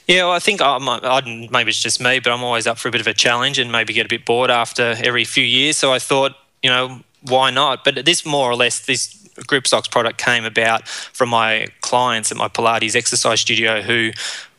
Yeah, 0.08 0.24
well, 0.24 0.32
I 0.32 0.40
think 0.40 0.62
I 0.62 0.78
might, 0.78 1.26
maybe 1.52 1.70
it's 1.70 1.82
just 1.82 2.02
me, 2.02 2.20
but 2.20 2.32
I'm 2.32 2.44
always 2.44 2.66
up 2.66 2.78
for 2.78 2.88
a 2.88 2.92
bit 2.92 3.02
of 3.02 3.08
a 3.08 3.14
challenge 3.14 3.60
and 3.60 3.72
maybe 3.72 3.94
get 3.94 4.06
a 4.06 4.10
bit 4.10 4.26
bored 4.26 4.50
after 4.50 4.96
every 5.04 5.26
few 5.26 5.44
years. 5.44 5.78
So 5.78 5.92
I 5.92 6.00
thought, 6.00 6.34
you 6.64 6.70
know, 6.70 7.02
why 7.24 7.52
not? 7.52 7.84
But 7.84 8.06
this 8.06 8.26
more 8.26 8.50
or 8.50 8.56
less, 8.56 8.86
this 8.86 9.18
grip 9.48 9.68
socks 9.68 9.88
product 9.88 10.18
came 10.18 10.46
about 10.46 10.88
from 10.88 11.30
my 11.30 11.68
clients 11.82 12.32
at 12.32 12.38
my 12.38 12.48
Pilates 12.48 12.96
exercise 12.96 13.42
studio 13.42 13.82
who 13.82 14.12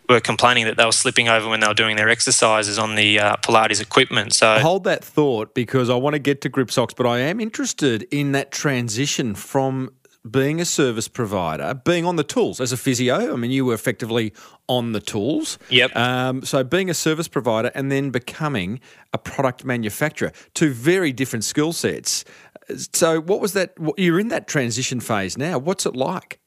were 0.09 0.21
complaining 0.21 0.65
that 0.67 0.77
they 0.77 0.85
were 0.85 0.93
slipping 0.93 1.29
over 1.29 1.49
when 1.49 1.61
they 1.61 1.67
were 1.67 1.75
doing 1.75 1.97
their 1.97 2.09
exercises 2.09 2.79
on 2.79 2.95
the 2.95 3.19
uh, 3.19 3.37
Pilates 3.37 3.81
equipment. 3.81 4.33
So 4.35 4.59
hold 4.59 4.85
that 4.85 5.05
thought 5.05 5.55
because 5.55 5.91
I 5.91 5.95
want 5.95 6.15
to 6.15 6.19
get 6.19 6.41
to 6.43 6.49
grip 6.49 6.71
socks, 6.71 6.95
but 6.95 7.07
I 7.07 7.19
am 7.21 7.41
interested 7.41 8.07
in 8.11 8.33
that 8.33 8.51
transition 8.51 9.35
from 9.35 9.91
being 10.29 10.61
a 10.61 10.65
service 10.65 11.09
provider, 11.09 11.75
being 11.75 12.05
on 12.05 12.17
the 12.17 12.25
tools 12.25 12.61
as 12.61 12.73
a 12.73 12.77
physio. 12.77 13.33
I 13.33 13.37
mean, 13.37 13.51
you 13.51 13.65
were 13.65 13.75
effectively 13.75 14.33
on 14.69 14.93
the 14.93 15.01
tools. 15.01 15.59
Yep. 15.69 15.97
Um, 15.97 16.43
so 16.45 16.63
being 16.63 16.89
a 16.89 16.95
service 16.95 17.29
provider 17.29 17.73
and 17.75 17.91
then 17.91 18.11
becoming 18.11 18.81
a 19.13 19.19
product 19.19 19.65
manufacturer, 19.65 20.33
two 20.55 20.73
very 20.73 21.13
different 21.13 21.45
skill 21.45 21.73
sets. 21.73 22.25
So, 22.93 23.21
what 23.21 23.41
was 23.41 23.55
that? 23.55 23.75
You're 23.99 24.21
in 24.21 24.29
that 24.29 24.47
transition 24.47 25.01
phase 25.01 25.37
now. 25.37 25.59
What's 25.59 25.85
it 25.85 25.97
like? 25.97 26.39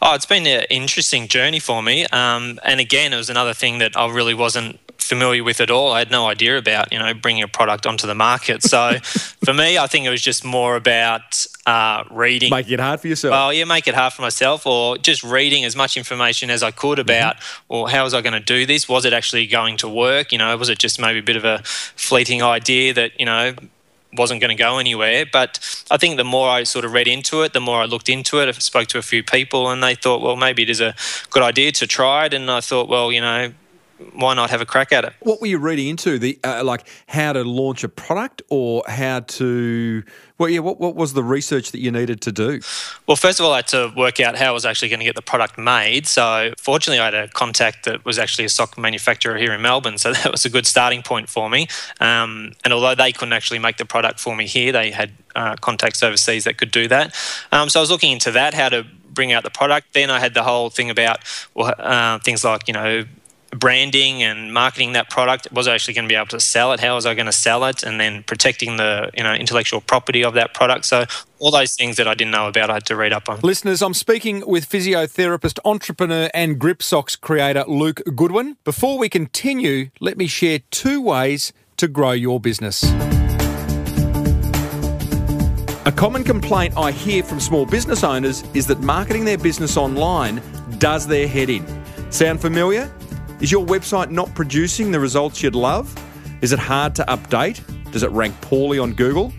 Oh, 0.00 0.14
it's 0.14 0.26
been 0.26 0.46
an 0.46 0.64
interesting 0.70 1.28
journey 1.28 1.58
for 1.58 1.82
me. 1.82 2.06
Um, 2.06 2.58
and 2.64 2.80
again, 2.80 3.12
it 3.12 3.16
was 3.16 3.30
another 3.30 3.54
thing 3.54 3.78
that 3.78 3.96
I 3.96 4.10
really 4.10 4.34
wasn't 4.34 4.78
familiar 5.02 5.44
with 5.44 5.60
at 5.60 5.70
all. 5.70 5.92
I 5.92 5.98
had 5.98 6.10
no 6.10 6.26
idea 6.26 6.56
about, 6.56 6.92
you 6.92 6.98
know, 6.98 7.12
bringing 7.12 7.42
a 7.42 7.48
product 7.48 7.86
onto 7.86 8.06
the 8.06 8.14
market. 8.14 8.62
So 8.62 8.98
for 9.44 9.52
me, 9.52 9.78
I 9.78 9.86
think 9.86 10.06
it 10.06 10.10
was 10.10 10.22
just 10.22 10.44
more 10.44 10.76
about 10.76 11.46
uh, 11.66 12.04
reading. 12.10 12.50
Making 12.50 12.74
it 12.74 12.80
hard 12.80 13.00
for 13.00 13.08
yourself. 13.08 13.32
Well, 13.32 13.52
yeah, 13.52 13.64
make 13.64 13.86
it 13.86 13.94
hard 13.94 14.12
for 14.12 14.22
myself 14.22 14.66
or 14.66 14.96
just 14.98 15.22
reading 15.22 15.64
as 15.64 15.76
much 15.76 15.96
information 15.96 16.50
as 16.50 16.62
I 16.62 16.70
could 16.70 16.98
mm-hmm. 16.98 17.10
about, 17.10 17.36
mm-hmm. 17.36 17.74
well, 17.74 17.86
how 17.86 18.04
was 18.04 18.14
I 18.14 18.22
going 18.22 18.32
to 18.32 18.40
do 18.40 18.64
this? 18.64 18.88
Was 18.88 19.04
it 19.04 19.12
actually 19.12 19.46
going 19.46 19.76
to 19.78 19.88
work? 19.88 20.32
You 20.32 20.38
know, 20.38 20.56
was 20.56 20.68
it 20.68 20.78
just 20.78 21.00
maybe 21.00 21.18
a 21.18 21.22
bit 21.22 21.36
of 21.36 21.44
a 21.44 21.62
fleeting 21.64 22.42
idea 22.42 22.94
that, 22.94 23.18
you 23.20 23.26
know, 23.26 23.54
wasn't 24.12 24.40
going 24.40 24.56
to 24.56 24.62
go 24.62 24.78
anywhere. 24.78 25.24
But 25.30 25.58
I 25.90 25.96
think 25.96 26.16
the 26.16 26.24
more 26.24 26.48
I 26.48 26.64
sort 26.64 26.84
of 26.84 26.92
read 26.92 27.08
into 27.08 27.42
it, 27.42 27.52
the 27.52 27.60
more 27.60 27.80
I 27.80 27.86
looked 27.86 28.08
into 28.08 28.40
it. 28.40 28.48
I 28.48 28.52
spoke 28.52 28.88
to 28.88 28.98
a 28.98 29.02
few 29.02 29.22
people, 29.22 29.70
and 29.70 29.82
they 29.82 29.94
thought, 29.94 30.20
well, 30.20 30.36
maybe 30.36 30.62
it 30.62 30.70
is 30.70 30.80
a 30.80 30.94
good 31.30 31.42
idea 31.42 31.72
to 31.72 31.86
try 31.86 32.26
it. 32.26 32.34
And 32.34 32.50
I 32.50 32.60
thought, 32.60 32.88
well, 32.88 33.10
you 33.12 33.20
know, 33.20 33.52
why 34.14 34.34
not 34.34 34.50
have 34.50 34.60
a 34.60 34.66
crack 34.66 34.92
at 34.92 35.04
it? 35.04 35.12
What 35.20 35.40
were 35.40 35.46
you 35.46 35.58
reading 35.58 35.88
into? 35.88 36.18
The 36.18 36.38
uh, 36.44 36.62
like 36.64 36.86
how 37.06 37.32
to 37.32 37.44
launch 37.44 37.84
a 37.84 37.88
product 37.88 38.42
or 38.48 38.82
how 38.86 39.20
to 39.20 40.02
well, 40.42 40.48
yeah. 40.48 40.58
What, 40.58 40.80
what 40.80 40.96
was 40.96 41.12
the 41.12 41.22
research 41.22 41.70
that 41.70 41.78
you 41.78 41.92
needed 41.92 42.20
to 42.22 42.32
do? 42.32 42.60
Well, 43.06 43.16
first 43.16 43.38
of 43.38 43.46
all, 43.46 43.52
I 43.52 43.58
had 43.58 43.68
to 43.68 43.92
work 43.96 44.18
out 44.18 44.36
how 44.36 44.46
I 44.46 44.50
was 44.50 44.66
actually 44.66 44.88
going 44.88 44.98
to 44.98 45.04
get 45.04 45.14
the 45.14 45.22
product 45.22 45.56
made. 45.56 46.08
So, 46.08 46.52
fortunately, 46.58 46.98
I 46.98 47.04
had 47.04 47.14
a 47.14 47.28
contact 47.28 47.84
that 47.84 48.04
was 48.04 48.18
actually 48.18 48.46
a 48.46 48.48
sock 48.48 48.76
manufacturer 48.76 49.38
here 49.38 49.52
in 49.52 49.62
Melbourne. 49.62 49.98
So 49.98 50.12
that 50.12 50.32
was 50.32 50.44
a 50.44 50.50
good 50.50 50.66
starting 50.66 51.02
point 51.02 51.28
for 51.28 51.48
me. 51.48 51.68
Um, 52.00 52.54
and 52.64 52.72
although 52.72 52.96
they 52.96 53.12
couldn't 53.12 53.34
actually 53.34 53.60
make 53.60 53.76
the 53.76 53.84
product 53.84 54.18
for 54.18 54.34
me 54.34 54.48
here, 54.48 54.72
they 54.72 54.90
had 54.90 55.12
uh, 55.36 55.54
contacts 55.56 56.02
overseas 56.02 56.42
that 56.42 56.58
could 56.58 56.72
do 56.72 56.88
that. 56.88 57.14
Um, 57.52 57.68
so 57.68 57.78
I 57.78 57.82
was 57.82 57.90
looking 57.92 58.10
into 58.10 58.32
that, 58.32 58.52
how 58.52 58.68
to 58.68 58.84
bring 59.12 59.32
out 59.32 59.44
the 59.44 59.50
product. 59.50 59.92
Then 59.92 60.10
I 60.10 60.18
had 60.18 60.34
the 60.34 60.42
whole 60.42 60.70
thing 60.70 60.90
about 60.90 61.20
uh, 61.54 62.18
things 62.18 62.42
like 62.44 62.66
you 62.66 62.74
know 62.74 63.04
branding 63.52 64.22
and 64.22 64.52
marketing 64.52 64.92
that 64.94 65.10
product 65.10 65.48
was 65.52 65.68
I 65.68 65.74
actually 65.74 65.94
going 65.94 66.06
to 66.06 66.08
be 66.08 66.16
able 66.16 66.26
to 66.28 66.40
sell 66.40 66.72
it? 66.72 66.80
How 66.80 66.94
was 66.94 67.06
i 67.06 67.14
going 67.14 67.26
to 67.26 67.32
sell 67.32 67.64
it? 67.64 67.82
And 67.82 68.00
then 68.00 68.22
protecting 68.24 68.76
the 68.76 69.10
you 69.16 69.22
know 69.22 69.34
intellectual 69.34 69.80
property 69.80 70.24
of 70.24 70.34
that 70.34 70.54
product. 70.54 70.86
So 70.86 71.04
all 71.38 71.50
those 71.50 71.74
things 71.74 71.96
that 71.96 72.06
i 72.06 72.14
didn't 72.14 72.30
know 72.30 72.46
about 72.46 72.70
i 72.70 72.74
had 72.74 72.86
to 72.86 72.96
read 72.96 73.12
up 73.12 73.28
on. 73.28 73.40
Listeners 73.40 73.82
i'm 73.82 73.94
speaking 73.94 74.46
with 74.46 74.68
physiotherapist 74.68 75.58
entrepreneur 75.64 76.30
and 76.32 76.58
grip 76.58 76.82
socks 76.82 77.16
creator 77.16 77.64
luke 77.66 78.00
goodwin. 78.16 78.56
Before 78.64 78.98
we 78.98 79.08
continue 79.08 79.90
let 80.00 80.16
me 80.16 80.26
share 80.26 80.60
two 80.70 81.00
ways 81.00 81.52
to 81.76 81.88
grow 81.88 82.12
your 82.12 82.40
business. 82.40 82.84
A 85.84 85.92
common 85.94 86.22
complaint 86.22 86.74
I 86.76 86.92
hear 86.92 87.24
from 87.24 87.40
small 87.40 87.66
business 87.66 88.04
owners 88.04 88.44
is 88.54 88.68
that 88.68 88.80
marketing 88.80 89.24
their 89.24 89.38
business 89.38 89.76
online 89.76 90.40
does 90.78 91.08
their 91.08 91.26
head 91.26 91.50
in. 91.50 91.66
Sound 92.12 92.40
familiar? 92.40 92.88
Is 93.42 93.50
your 93.50 93.66
website 93.66 94.10
not 94.10 94.32
producing 94.36 94.92
the 94.92 95.00
results 95.00 95.42
you'd 95.42 95.56
love? 95.56 95.92
Is 96.42 96.52
it 96.52 96.60
hard 96.60 96.94
to 96.94 97.04
update? 97.06 97.60
Does 97.90 98.04
it 98.04 98.10
rank 98.12 98.40
poorly 98.40 98.78
on 98.78 98.92
Google? 98.92 99.32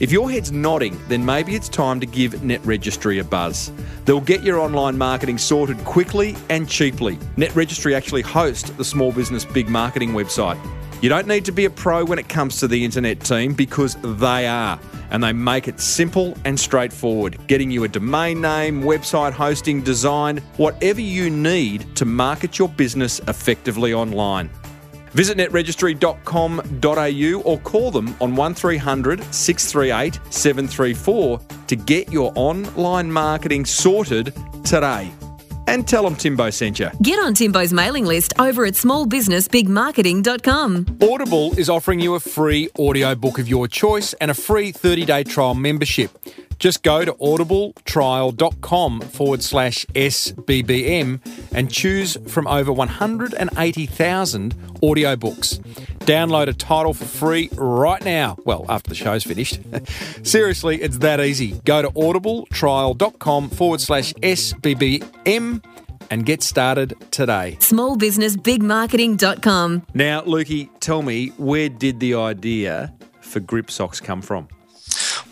If 0.00 0.10
your 0.10 0.30
head's 0.30 0.50
nodding, 0.50 0.98
then 1.08 1.22
maybe 1.22 1.54
it's 1.54 1.68
time 1.68 2.00
to 2.00 2.06
give 2.06 2.42
Net 2.42 2.64
Registry 2.64 3.18
a 3.18 3.24
buzz. 3.24 3.70
They'll 4.06 4.22
get 4.22 4.42
your 4.42 4.58
online 4.58 4.96
marketing 4.96 5.36
sorted 5.36 5.76
quickly 5.84 6.34
and 6.48 6.66
cheaply. 6.66 7.18
Net 7.36 7.54
Registry 7.54 7.94
actually 7.94 8.22
host 8.22 8.74
the 8.78 8.84
Small 8.86 9.12
Business 9.12 9.44
Big 9.44 9.68
Marketing 9.68 10.12
website. 10.12 10.58
You 11.02 11.08
don't 11.08 11.26
need 11.26 11.44
to 11.46 11.52
be 11.52 11.64
a 11.64 11.70
pro 11.70 12.04
when 12.04 12.20
it 12.20 12.28
comes 12.28 12.60
to 12.60 12.68
the 12.68 12.84
internet 12.84 13.18
team 13.18 13.54
because 13.54 13.96
they 14.02 14.46
are 14.46 14.78
and 15.10 15.24
they 15.24 15.32
make 15.32 15.66
it 15.66 15.80
simple 15.80 16.38
and 16.44 16.58
straightforward, 16.58 17.44
getting 17.48 17.72
you 17.72 17.82
a 17.82 17.88
domain 17.88 18.40
name, 18.40 18.82
website 18.82 19.32
hosting, 19.32 19.82
design, 19.82 20.36
whatever 20.58 21.00
you 21.00 21.28
need 21.28 21.96
to 21.96 22.04
market 22.04 22.56
your 22.56 22.68
business 22.68 23.18
effectively 23.26 23.92
online. 23.92 24.48
Visit 25.10 25.36
netregistry.com.au 25.38 27.42
or 27.42 27.58
call 27.58 27.90
them 27.90 28.14
on 28.20 28.36
1300 28.36 29.24
638 29.34 30.20
734 30.32 31.40
to 31.66 31.74
get 31.74 32.12
your 32.12 32.30
online 32.36 33.10
marketing 33.10 33.64
sorted 33.64 34.32
today 34.62 35.10
and 35.66 35.86
tell 35.86 36.04
them 36.04 36.16
Timbo 36.16 36.50
sent 36.50 36.78
you. 36.78 36.90
Get 37.02 37.18
on 37.18 37.34
Timbo's 37.34 37.72
mailing 37.72 38.04
list 38.04 38.32
over 38.38 38.64
at 38.64 38.74
smallbusinessbigmarketing.com. 38.74 40.98
Audible 41.02 41.58
is 41.58 41.70
offering 41.70 42.00
you 42.00 42.14
a 42.14 42.20
free 42.20 42.68
audiobook 42.78 43.38
of 43.38 43.48
your 43.48 43.68
choice 43.68 44.12
and 44.14 44.30
a 44.30 44.34
free 44.34 44.72
30 44.72 45.04
day 45.04 45.24
trial 45.24 45.54
membership. 45.54 46.10
Just 46.62 46.82
go 46.84 47.04
to 47.04 47.12
audibletrial.com 47.14 49.00
forward 49.00 49.42
slash 49.42 49.84
SBBM 49.86 51.18
and 51.52 51.68
choose 51.68 52.16
from 52.28 52.46
over 52.46 52.72
180,000 52.72 54.54
audiobooks. 54.80 55.58
Download 56.06 56.46
a 56.46 56.52
title 56.52 56.94
for 56.94 57.04
free 57.04 57.48
right 57.54 58.04
now. 58.04 58.38
Well, 58.44 58.64
after 58.68 58.90
the 58.90 58.94
show's 58.94 59.24
finished. 59.24 59.58
Seriously, 60.22 60.80
it's 60.80 60.98
that 60.98 61.20
easy. 61.20 61.60
Go 61.64 61.82
to 61.82 61.90
audibletrial.com 61.90 63.50
forward 63.50 63.80
slash 63.80 64.14
SBBM 64.14 65.64
and 66.12 66.24
get 66.24 66.44
started 66.44 66.94
today. 67.10 67.56
Smallbusinessbigmarketing.com. 67.58 69.82
Now, 69.94 70.20
Lukey, 70.20 70.70
tell 70.78 71.02
me, 71.02 71.30
where 71.38 71.68
did 71.68 71.98
the 71.98 72.14
idea 72.14 72.94
for 73.20 73.40
GripSox 73.40 74.00
come 74.00 74.22
from? 74.22 74.46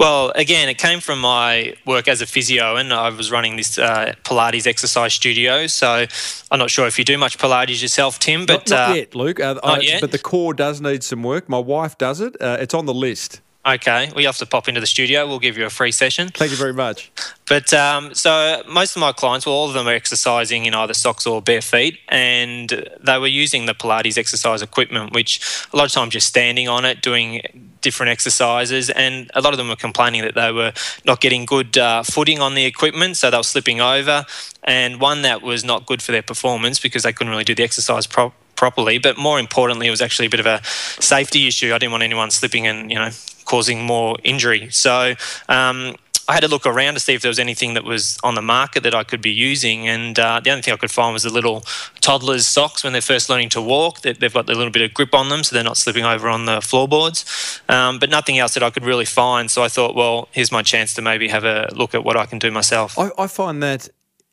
Well, 0.01 0.33
again, 0.35 0.71
it 0.71 0.79
came 0.79 1.01
from 1.01 1.21
my 1.21 1.77
work 1.85 2.09
as 2.09 2.23
a 2.23 2.27
physio, 2.27 2.77
and 2.77 2.91
I 2.91 3.11
was 3.11 3.31
running 3.31 3.57
this 3.57 3.77
uh, 3.77 4.15
Pilates 4.25 4.67
exercise 4.67 5.13
studio. 5.13 5.67
So 5.67 6.07
I'm 6.51 6.59
not 6.59 6.71
sure 6.71 6.87
if 6.87 6.99
you 6.99 7.05
do 7.05 7.19
much 7.19 7.37
Pilates 7.37 7.83
yourself, 7.83 8.19
Tim, 8.19 8.47
but 8.47 8.71
not, 8.71 8.71
not 8.71 8.91
uh, 8.93 8.95
yet, 8.95 9.15
Luke. 9.15 9.41
Uh, 9.41 9.61
not 9.63 9.81
I, 9.81 9.81
yet. 9.81 10.01
But 10.01 10.13
the 10.13 10.19
core 10.19 10.55
does 10.55 10.81
need 10.81 11.05
some 11.05 11.23
work. 11.23 11.51
My 11.51 11.59
wife 11.59 11.99
does 11.99 12.23
it. 12.23 12.35
Uh, 12.41 12.57
it's 12.59 12.73
on 12.73 12.87
the 12.87 12.95
list. 12.95 13.43
Okay, 13.67 14.09
well, 14.13 14.21
you 14.23 14.27
have 14.27 14.39
to 14.39 14.47
pop 14.47 14.69
into 14.69 14.81
the 14.81 14.87
studio. 14.87 15.27
We'll 15.27 15.39
give 15.39 15.59
you 15.59 15.67
a 15.67 15.71
free 15.71 15.93
session. 15.93 16.29
Thank 16.29 16.51
you 16.51 16.57
very 16.57 16.73
much. 16.73 17.13
But 17.47 17.75
um, 17.75 18.15
so 18.15 18.63
most 18.67 18.97
of 18.97 19.01
my 19.01 19.13
clients, 19.13 19.45
well, 19.45 19.55
all 19.55 19.69
of 19.69 19.75
them 19.75 19.87
are 19.87 19.93
exercising 19.93 20.65
in 20.65 20.73
either 20.73 20.95
socks 20.95 21.27
or 21.27 21.43
bare 21.43 21.61
feet, 21.61 21.99
and 22.09 22.89
they 23.05 23.19
were 23.19 23.27
using 23.27 23.67
the 23.67 23.75
Pilates 23.75 24.17
exercise 24.17 24.63
equipment, 24.63 25.13
which 25.13 25.67
a 25.75 25.77
lot 25.77 25.85
of 25.85 25.93
times 25.93 26.15
you're 26.15 26.23
standing 26.23 26.69
on 26.69 26.87
it, 26.87 27.03
doing 27.03 27.43
different 27.83 28.09
exercises, 28.09 28.89
and 28.89 29.31
a 29.35 29.43
lot 29.43 29.53
of 29.53 29.59
them 29.59 29.69
were 29.69 29.77
complaining 29.77 30.23
that 30.23 30.35
they 30.35 30.53
were 30.53 30.73
not 31.05 31.21
getting 31.21 31.45
good 31.45 31.77
uh, 31.77 32.03
footing 32.03 32.41
on 32.41 32.55
the 32.55 32.65
equipment, 32.65 33.19
so 33.19 33.31
they 33.31 33.37
were 33.37 33.43
slipping 33.43 33.79
over, 33.79 34.25
and 34.65 35.03
one 35.03 35.21
that 35.21 35.43
was 35.43 35.65
not 35.65 35.85
good 35.85 36.01
for 36.01 36.13
their 36.13 36.23
performance 36.23 36.79
because 36.79 37.03
they 37.03 37.13
couldn't 37.13 37.31
really 37.31 37.45
do 37.45 37.55
the 37.55 37.63
exercise 37.63 38.07
properly. 38.07 38.97
But 38.97 39.19
more 39.19 39.39
importantly, 39.39 39.87
it 39.87 39.91
was 39.91 40.01
actually 40.01 40.27
a 40.27 40.31
bit 40.31 40.41
of 40.41 40.47
a 40.47 40.63
safety 40.65 41.47
issue. 41.47 41.75
I 41.75 41.79
didn't 41.79 41.93
want 41.93 42.05
anyone 42.05 42.31
slipping 42.31 42.67
and 42.67 42.91
you 42.91 42.97
know 42.97 43.11
causing 43.51 43.79
more 43.83 44.17
injury. 44.23 44.69
So. 44.71 45.15
Um, 45.49 45.97
I 46.29 46.35
had 46.35 46.45
to 46.45 46.49
look 46.49 46.65
around 46.65 46.95
to 46.95 47.01
see 47.01 47.15
if 47.15 47.23
there 47.23 47.29
was 47.29 47.41
anything 47.41 47.75
that 47.75 47.83
was 47.83 48.17
on 48.23 48.37
the 48.37 48.43
market 48.43 48.85
that 48.85 48.95
I 48.95 49.03
could 49.03 49.21
be 49.21 49.33
using, 49.33 49.89
and 49.89 50.17
uh, 50.17 50.39
the 50.39 50.51
only 50.51 50.63
thing 50.63 50.73
I 50.73 50.77
could 50.77 50.91
find 50.93 51.13
was 51.13 51.25
the 51.25 51.33
little 51.33 51.65
toddlers' 52.01 52.47
socks 52.47 52.85
when 52.85 52.93
they're 52.93 53.03
first 53.03 53.29
learning 53.29 53.49
to 53.49 53.61
walk. 53.61 54.03
That 54.03 54.21
They've 54.21 54.33
got 54.33 54.49
a 54.49 54.55
little 54.55 54.71
bit 54.71 54.83
of 54.83 54.95
grip 54.95 55.13
on 55.13 55.29
them, 55.29 55.43
so 55.43 55.57
they're 55.57 55.65
not 55.65 55.77
slipping 55.77 56.05
over 56.05 56.29
on 56.29 56.45
the 56.47 56.61
floorboards. 56.61 57.61
Um, 57.69 57.99
but 57.99 58.11
nothing 58.11 58.39
else 58.39 58.55
that 58.55 58.63
I 58.63 58.71
could 58.71 58.85
really 58.85 59.07
find. 59.07 59.51
So 59.51 59.65
I 59.65 59.69
thought, 59.69 59.97
well, 59.97 60.29
here's 60.31 60.53
my 60.53 60.63
chance 60.63 60.95
to 60.95 61.03
maybe 61.03 61.27
have 61.27 61.43
a 61.43 61.69
look 61.75 61.97
at 61.97 62.05
what 62.05 62.17
I 62.17 62.27
can 62.27 62.39
do 62.39 62.53
myself. 62.53 62.97
I, 62.97 63.11
I 63.19 63.27
find 63.27 63.61
that 63.65 63.89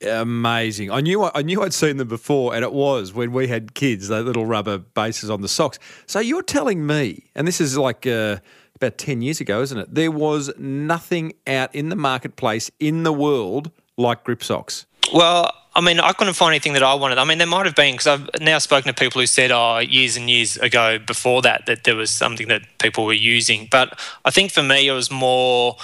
amazing. 0.06 0.92
I 0.92 1.02
knew 1.02 1.24
I 1.24 1.42
knew 1.42 1.64
I'd 1.64 1.74
seen 1.74 1.98
them 1.98 2.10
before, 2.10 2.54
and 2.54 2.64
it 2.64 2.74
was 2.74 3.12
when 3.12 3.32
we 3.32 3.48
had 3.48 3.74
kids, 3.74 4.08
those 4.08 4.26
little 4.26 4.46
rubber 4.46 4.78
bases 4.78 5.32
on 5.32 5.42
the 5.42 5.50
socks. 5.50 5.80
So 6.06 6.20
you're 6.20 6.44
telling 6.44 6.86
me, 6.86 7.32
and 7.34 7.48
this 7.48 7.60
is 7.60 7.76
like 7.76 8.06
uh, 8.06 8.38
about 8.78 8.98
ten 8.98 9.22
years 9.22 9.42
ago, 9.42 9.62
isn't 9.62 9.78
it? 9.78 9.94
There 9.94 10.12
was 10.12 10.52
nothing 10.58 11.34
out 11.46 11.74
in 11.76 11.90
the 11.90 11.96
marketplace 11.96 12.72
in 12.80 13.04
the 13.04 13.14
world 13.14 13.72
like 13.98 14.24
grip 14.24 14.44
socks. 14.44 14.86
Well, 15.14 15.52
I 15.76 15.82
mean, 15.82 16.00
I 16.00 16.12
couldn't 16.12 16.34
find 16.34 16.54
anything 16.54 16.74
that 16.74 16.84
I 16.84 16.94
wanted. 16.96 17.18
I 17.18 17.24
mean, 17.24 17.38
there 17.38 17.48
might 17.48 17.66
have 17.66 17.76
been 17.76 17.94
because 17.94 18.08
I've 18.08 18.30
now 18.42 18.58
spoken 18.58 18.94
to 18.94 19.00
people 19.00 19.22
who 19.22 19.28
said, 19.28 19.52
"Oh, 19.52 19.80
years 19.80 20.18
and 20.18 20.30
years 20.30 20.58
ago, 20.58 20.98
before 21.00 21.42
that, 21.44 21.66
that 21.68 21.84
there 21.84 21.96
was 21.96 22.10
something 22.10 22.48
that 22.48 22.62
people 22.80 23.06
were 23.06 23.14
using." 23.14 23.68
But 23.70 24.00
I 24.26 24.32
think 24.32 24.52
for 24.52 24.64
me, 24.64 24.88
it 24.88 24.92
was 24.92 25.12
more 25.12 25.78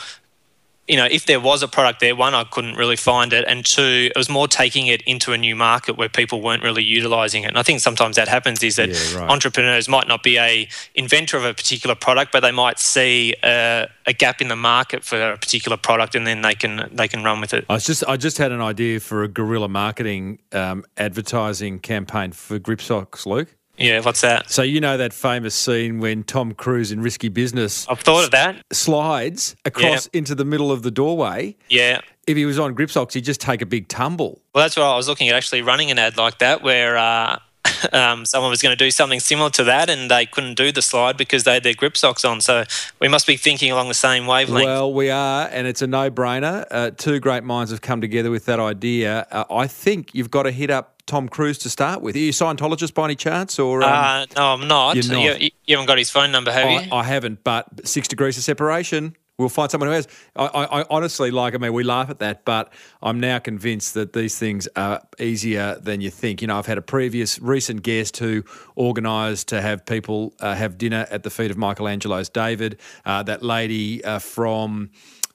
you 0.87 0.97
know, 0.97 1.05
if 1.09 1.25
there 1.25 1.39
was 1.39 1.63
a 1.63 1.67
product 1.67 2.01
there, 2.01 2.13
one, 2.15 2.33
I 2.33 2.43
couldn't 2.43 2.75
really 2.75 2.97
find 2.97 3.31
it, 3.31 3.45
and 3.47 3.65
two, 3.65 4.09
it 4.13 4.17
was 4.17 4.29
more 4.29 4.49
taking 4.49 4.87
it 4.87 5.01
into 5.03 5.31
a 5.31 5.37
new 5.37 5.55
market 5.55 5.97
where 5.97 6.09
people 6.09 6.41
weren't 6.41 6.61
really 6.61 6.83
utilizing 6.83 7.43
it. 7.43 7.47
And 7.47 7.57
I 7.57 7.63
think 7.63 7.79
sometimes 7.79 8.17
that 8.17 8.27
happens 8.27 8.61
is 8.63 8.75
that 8.75 8.89
Yeah, 8.89 9.19
right. 9.21 9.29
entrepreneurs 9.29 9.87
might 9.87 10.09
not 10.09 10.23
be 10.23 10.37
a 10.37 10.67
inventor 10.93 11.37
of 11.37 11.45
a 11.45 11.53
particular 11.53 11.95
product, 11.95 12.33
but 12.33 12.41
they 12.41 12.51
might 12.51 12.79
see 12.79 13.33
a, 13.43 13.87
a 14.05 14.13
gap 14.13 14.41
in 14.41 14.49
the 14.49 14.57
market 14.57 15.05
for 15.05 15.31
a 15.31 15.37
particular 15.37 15.77
product, 15.77 16.15
and 16.15 16.27
then 16.27 16.41
they 16.41 16.55
can 16.55 16.89
they 16.91 17.07
can 17.07 17.23
run 17.23 17.39
with 17.39 17.53
it. 17.53 17.65
I 17.69 17.75
was 17.75 17.85
just 17.85 18.03
I 18.05 18.17
just 18.17 18.37
had 18.37 18.51
an 18.51 18.61
idea 18.61 18.99
for 18.99 19.23
a 19.23 19.29
guerrilla 19.29 19.69
marketing 19.69 20.39
um, 20.51 20.83
advertising 20.97 21.79
campaign 21.79 22.33
for 22.33 22.59
grip 22.59 22.81
socks, 22.81 23.25
Luke. 23.25 23.55
Yeah, 23.77 24.01
what's 24.01 24.21
that? 24.21 24.51
So 24.51 24.61
you 24.61 24.79
know 24.79 24.97
that 24.97 25.13
famous 25.13 25.55
scene 25.55 25.99
when 25.99 26.23
Tom 26.23 26.53
Cruise 26.53 26.91
in 26.91 27.01
Risky 27.01 27.29
Business 27.29 27.87
I've 27.89 27.99
thought 27.99 28.25
of 28.25 28.31
that. 28.31 28.61
slides 28.71 29.55
across 29.65 30.07
into 30.07 30.35
the 30.35 30.45
middle 30.45 30.71
of 30.71 30.83
the 30.83 30.91
doorway. 30.91 31.55
Yeah. 31.69 32.01
If 32.27 32.37
he 32.37 32.45
was 32.45 32.59
on 32.59 32.73
grip 32.75 32.91
socks, 32.91 33.15
he'd 33.15 33.25
just 33.25 33.41
take 33.41 33.61
a 33.61 33.65
big 33.65 33.87
tumble. 33.87 34.41
Well, 34.53 34.63
that's 34.63 34.77
what 34.77 34.85
I 34.85 34.95
was 34.95 35.07
looking 35.07 35.27
at 35.29 35.35
actually 35.35 35.61
running 35.63 35.91
an 35.91 35.99
ad 35.99 36.17
like 36.17 36.37
that 36.39 36.61
where 36.61 36.97
uh, 36.97 37.39
um, 37.93 38.25
someone 38.25 38.49
was 38.49 38.61
going 38.61 38.77
to 38.77 38.81
do 38.81 38.91
something 38.91 39.19
similar 39.19 39.49
to 39.51 39.63
that 39.65 39.89
and 39.89 40.09
they 40.09 40.25
couldn't 40.25 40.55
do 40.55 40.71
the 40.71 40.81
slide 40.81 41.17
because 41.17 41.43
they 41.43 41.55
had 41.55 41.63
their 41.63 41.73
grip 41.73 41.97
socks 41.97 42.23
on. 42.23 42.41
So 42.41 42.63
we 42.99 43.07
must 43.07 43.27
be 43.27 43.37
thinking 43.37 43.71
along 43.71 43.87
the 43.87 43.93
same 43.93 44.27
wavelength. 44.27 44.65
Well, 44.65 44.93
we 44.93 45.09
are, 45.09 45.49
and 45.51 45.67
it's 45.67 45.81
a 45.81 45.87
no-brainer. 45.87 46.65
Uh, 46.69 46.91
two 46.91 47.19
great 47.19 47.43
minds 47.43 47.71
have 47.71 47.81
come 47.81 48.01
together 48.01 48.31
with 48.31 48.45
that 48.45 48.59
idea. 48.59 49.27
Uh, 49.31 49.45
I 49.49 49.67
think 49.67 50.13
you've 50.13 50.31
got 50.31 50.43
to 50.43 50.51
hit 50.51 50.69
up 50.69 50.92
Tom 51.05 51.27
Cruise 51.27 51.57
to 51.59 51.69
start 51.69 52.01
with. 52.01 52.15
Are 52.15 52.19
you 52.19 52.29
a 52.29 52.31
Scientologist 52.31 52.93
by 52.93 53.05
any 53.05 53.15
chance, 53.15 53.59
or 53.59 53.83
um, 53.83 53.89
uh, 53.89 54.25
no, 54.35 54.43
I'm 54.53 54.67
not. 54.67 54.95
You're 54.95 55.13
not. 55.13 55.41
You, 55.41 55.49
you 55.65 55.75
haven't 55.75 55.87
got 55.87 55.97
his 55.97 56.09
phone 56.09 56.31
number, 56.31 56.51
have 56.51 56.67
I, 56.67 56.81
you? 56.81 56.91
I 56.91 57.03
haven't, 57.03 57.43
but 57.43 57.87
six 57.87 58.07
degrees 58.07 58.37
of 58.37 58.43
separation. 58.43 59.15
We'll 59.37 59.49
find 59.49 59.69
someone 59.71 59.89
who 59.89 59.95
has. 59.95 60.07
I, 60.35 60.45
I, 60.45 60.81
I 60.81 60.85
honestly 60.89 61.31
like. 61.31 61.55
I 61.55 61.57
mean, 61.57 61.73
we 61.73 61.83
laugh 61.83 62.09
at 62.09 62.19
that, 62.19 62.45
but 62.45 62.71
I'm 63.01 63.19
now 63.19 63.39
convinced 63.39 63.95
that 63.95 64.13
these 64.13 64.37
things 64.37 64.67
are 64.75 65.01
easier 65.19 65.75
than 65.81 66.01
you 66.01 66.11
think. 66.11 66.41
You 66.41 66.47
know, 66.47 66.57
I've 66.57 66.67
had 66.67 66.77
a 66.77 66.83
previous 66.83 67.39
recent 67.39 67.81
guest 67.81 68.17
who 68.17 68.43
organised 68.77 69.47
to 69.49 69.59
have 69.59 69.85
people 69.85 70.35
uh, 70.39 70.53
have 70.53 70.77
dinner 70.77 71.07
at 71.09 71.23
the 71.23 71.31
feet 71.31 71.49
of 71.49 71.57
Michelangelo's 71.57 72.29
David. 72.29 72.79
Uh, 73.05 73.23
that 73.23 73.43
lady 73.43 74.03
uh, 74.03 74.19
from. 74.19 74.91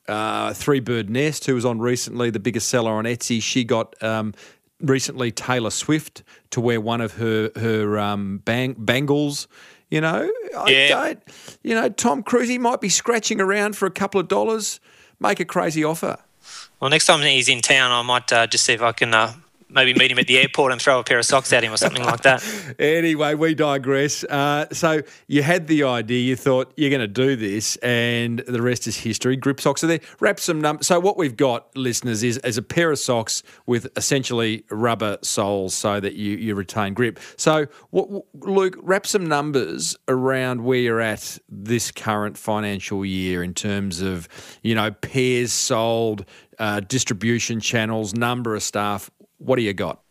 Uh, 0.07 0.55
Three 0.55 0.81
Bird 0.81 1.11
Nest, 1.11 1.45
who 1.45 1.55
was 1.55 1.67
on 1.67 1.81
recently, 1.81 2.31
the 2.31 2.41
biggest 2.41 2.71
seller 2.71 2.93
on 2.93 3.05
Etsy, 3.05 3.43
she 3.43 3.63
got 3.63 4.03
um, 4.03 4.33
recently 4.81 5.31
Taylor 5.33 5.71
Swift 5.71 6.23
to 6.51 6.61
wear 6.61 6.81
one 6.81 7.01
of 7.01 7.15
her 7.15 7.51
her 7.57 7.99
um, 7.99 8.39
bang, 8.45 8.75
bangles. 8.79 9.49
You 9.91 10.01
know, 10.03 10.31
I 10.57 10.71
Yeah. 10.71 10.89
don't. 10.89 11.23
You 11.63 11.75
know, 11.75 11.89
Tom 11.89 12.23
Cruise, 12.23 12.49
he 12.49 12.59
might 12.59 12.81
be 12.81 12.89
scratching 12.91 13.41
around 13.41 13.77
for 13.77 13.87
a 13.87 13.91
couple 13.91 14.21
of 14.21 14.29
dollars. 14.29 14.81
Make 15.21 15.41
a 15.41 15.45
crazy 15.45 15.83
offer. 15.83 16.17
well, 16.81 16.91
next 16.91 17.07
time 17.07 17.21
he's 17.23 17.49
in 17.49 17.61
town, 17.61 17.91
I 17.91 18.03
might 18.03 18.33
uh, 18.33 18.47
just 18.47 18.65
see 18.65 18.73
if 18.75 18.83
I 18.83 18.93
can 18.93 19.15
uh, 19.15 19.33
maybe 19.71 19.95
meet 19.95 20.11
him 20.11 20.19
at 20.19 20.27
the 20.27 20.39
airport 20.39 20.73
and 20.73 20.81
throw 20.81 20.99
a 20.99 21.05
pair 21.05 21.19
of 21.19 21.25
socks 21.25 21.53
at 21.53 21.63
him 21.63 21.73
or 21.73 21.77
something 21.77 22.05
like 22.05 22.23
that. 22.23 22.45
Anyway, 22.79 23.35
we 23.35 23.55
digress. 23.55 24.25
Uh, 24.25 24.67
so 24.73 25.01
you 25.27 25.43
had 25.43 25.67
the 25.67 25.83
idea, 25.83 26.21
you 26.21 26.37
thought 26.37 26.73
you're 26.77 26.91
going 26.91 27.01
to 27.01 27.09
do 27.09 27.35
this, 27.35 27.77
and 27.77 28.41
the 28.41 28.63
rest 28.63 28.87
is 28.87 28.97
history. 28.97 29.37
Grip 29.37 29.61
socks 29.61 29.83
are 29.83 29.89
there. 29.89 30.01
Wrap 30.21 30.39
some 30.39 30.61
numbers. 30.61 30.87
So 30.87 31.01
what 31.01 31.17
we've 31.17 31.37
got, 31.37 31.75
listeners, 31.77 32.23
is, 32.23 32.39
is 32.39 32.57
a 32.57 32.63
pair 32.63 32.91
of 32.91 32.99
socks 32.99 33.43
with 33.67 33.89
essentially 33.97 34.65
rubber 34.71 35.19
soles 35.23 35.75
so 35.75 35.99
that 35.99 36.15
you, 36.15 36.37
you 36.37 36.55
retain 36.55 36.95
grip. 36.95 37.19
So 37.37 37.67
what, 37.91 38.09
Luke, 38.35 38.77
wrap 38.81 39.07
some 39.07 39.27
numbers 39.27 39.97
around 40.07 40.65
where 40.65 40.79
you're 40.79 41.01
at 41.01 41.39
this 41.49 41.91
current 41.91 42.39
financial 42.39 43.05
year 43.05 43.43
in 43.43 43.55
terms 43.55 44.01
of 44.01 44.29
you 44.63 44.75
know 44.75 44.91
pairs 44.91 45.53
sold, 45.53 46.25
uh, 46.59 46.81
distribution 46.81 47.61
channels, 47.61 48.15
number 48.15 48.55
of 48.55 48.63
staff. 48.63 49.11
What 49.39 49.57
do 49.57 49.63
you 49.63 49.73
got? 49.73 50.03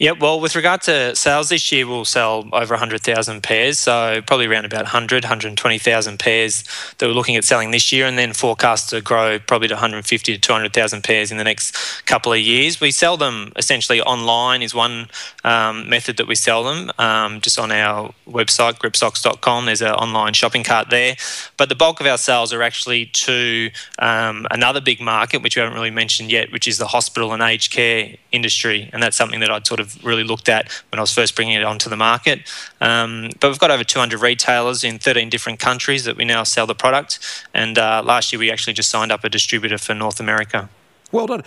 Yeah, 0.00 0.12
well, 0.12 0.38
with 0.38 0.54
regard 0.54 0.82
to 0.82 1.16
sales 1.16 1.48
this 1.48 1.72
year, 1.72 1.84
we'll 1.84 2.04
sell 2.04 2.48
over 2.52 2.74
100,000 2.74 3.42
pairs, 3.42 3.80
so 3.80 4.22
probably 4.28 4.46
around 4.46 4.64
about 4.64 4.84
100, 4.84 5.24
120,000 5.24 6.18
pairs 6.20 6.62
that 6.98 7.06
we're 7.08 7.12
looking 7.12 7.34
at 7.34 7.42
selling 7.42 7.72
this 7.72 7.90
year, 7.90 8.06
and 8.06 8.16
then 8.16 8.32
forecast 8.32 8.90
to 8.90 9.00
grow 9.00 9.40
probably 9.40 9.66
to 9.66 9.74
150 9.74 10.34
to 10.34 10.38
200,000 10.38 11.02
pairs 11.02 11.32
in 11.32 11.36
the 11.36 11.42
next 11.42 12.06
couple 12.06 12.32
of 12.32 12.38
years. 12.38 12.80
We 12.80 12.92
sell 12.92 13.16
them 13.16 13.52
essentially 13.56 14.00
online, 14.00 14.62
is 14.62 14.72
one 14.72 15.08
um, 15.42 15.88
method 15.88 16.16
that 16.18 16.28
we 16.28 16.36
sell 16.36 16.62
them, 16.62 16.92
um, 17.00 17.40
just 17.40 17.58
on 17.58 17.72
our 17.72 18.14
website, 18.28 18.74
gripsocks.com. 18.74 19.66
There's 19.66 19.82
an 19.82 19.94
online 19.94 20.32
shopping 20.32 20.62
cart 20.62 20.90
there. 20.90 21.16
But 21.56 21.70
the 21.70 21.74
bulk 21.74 22.00
of 22.00 22.06
our 22.06 22.18
sales 22.18 22.52
are 22.52 22.62
actually 22.62 23.06
to 23.06 23.70
um, 23.98 24.46
another 24.52 24.80
big 24.80 25.00
market, 25.00 25.42
which 25.42 25.56
we 25.56 25.60
haven't 25.60 25.74
really 25.74 25.90
mentioned 25.90 26.30
yet, 26.30 26.52
which 26.52 26.68
is 26.68 26.78
the 26.78 26.86
hospital 26.86 27.32
and 27.32 27.42
aged 27.42 27.72
care 27.72 28.14
industry. 28.30 28.88
And 28.92 29.02
that's 29.02 29.16
something 29.16 29.40
that 29.40 29.50
I'd 29.50 29.66
sort 29.66 29.80
of 29.80 29.87
really 30.02 30.24
looked 30.24 30.48
at 30.48 30.70
when 30.90 30.98
I 30.98 31.02
was 31.02 31.12
first 31.12 31.34
bringing 31.36 31.54
it 31.54 31.64
onto 31.64 31.90
the 31.90 31.96
market. 31.96 32.40
Um, 32.80 33.30
but 33.40 33.48
we've 33.48 33.58
got 33.58 33.70
over 33.70 33.84
200 33.84 34.20
retailers 34.20 34.84
in 34.84 34.98
13 34.98 35.28
different 35.28 35.58
countries 35.58 36.04
that 36.04 36.16
we 36.16 36.24
now 36.24 36.42
sell 36.42 36.66
the 36.66 36.74
product. 36.74 37.18
And 37.54 37.78
uh, 37.78 38.02
last 38.04 38.32
year 38.32 38.40
we 38.40 38.50
actually 38.50 38.72
just 38.72 38.90
signed 38.90 39.12
up 39.12 39.24
a 39.24 39.28
distributor 39.28 39.78
for 39.78 39.94
North 39.94 40.20
America. 40.20 40.68
Well 41.10 41.26
done. 41.26 41.42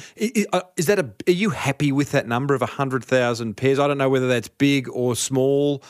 Uh, 0.53 0.61
Is 0.75 0.87
that 0.87 0.97
a? 0.97 1.09
Are 1.27 1.31
you 1.31 1.51
happy 1.51 1.91
with 1.91 2.11
that 2.11 2.27
number 2.27 2.55
of 2.55 2.61
hundred 2.61 3.05
thousand 3.05 3.57
pairs? 3.57 3.77
I 3.77 3.87
don't 3.87 3.99
know 3.99 4.09
whether 4.09 4.27
that's 4.27 4.47
big 4.47 4.89
or 4.89 5.15
small. 5.15 5.83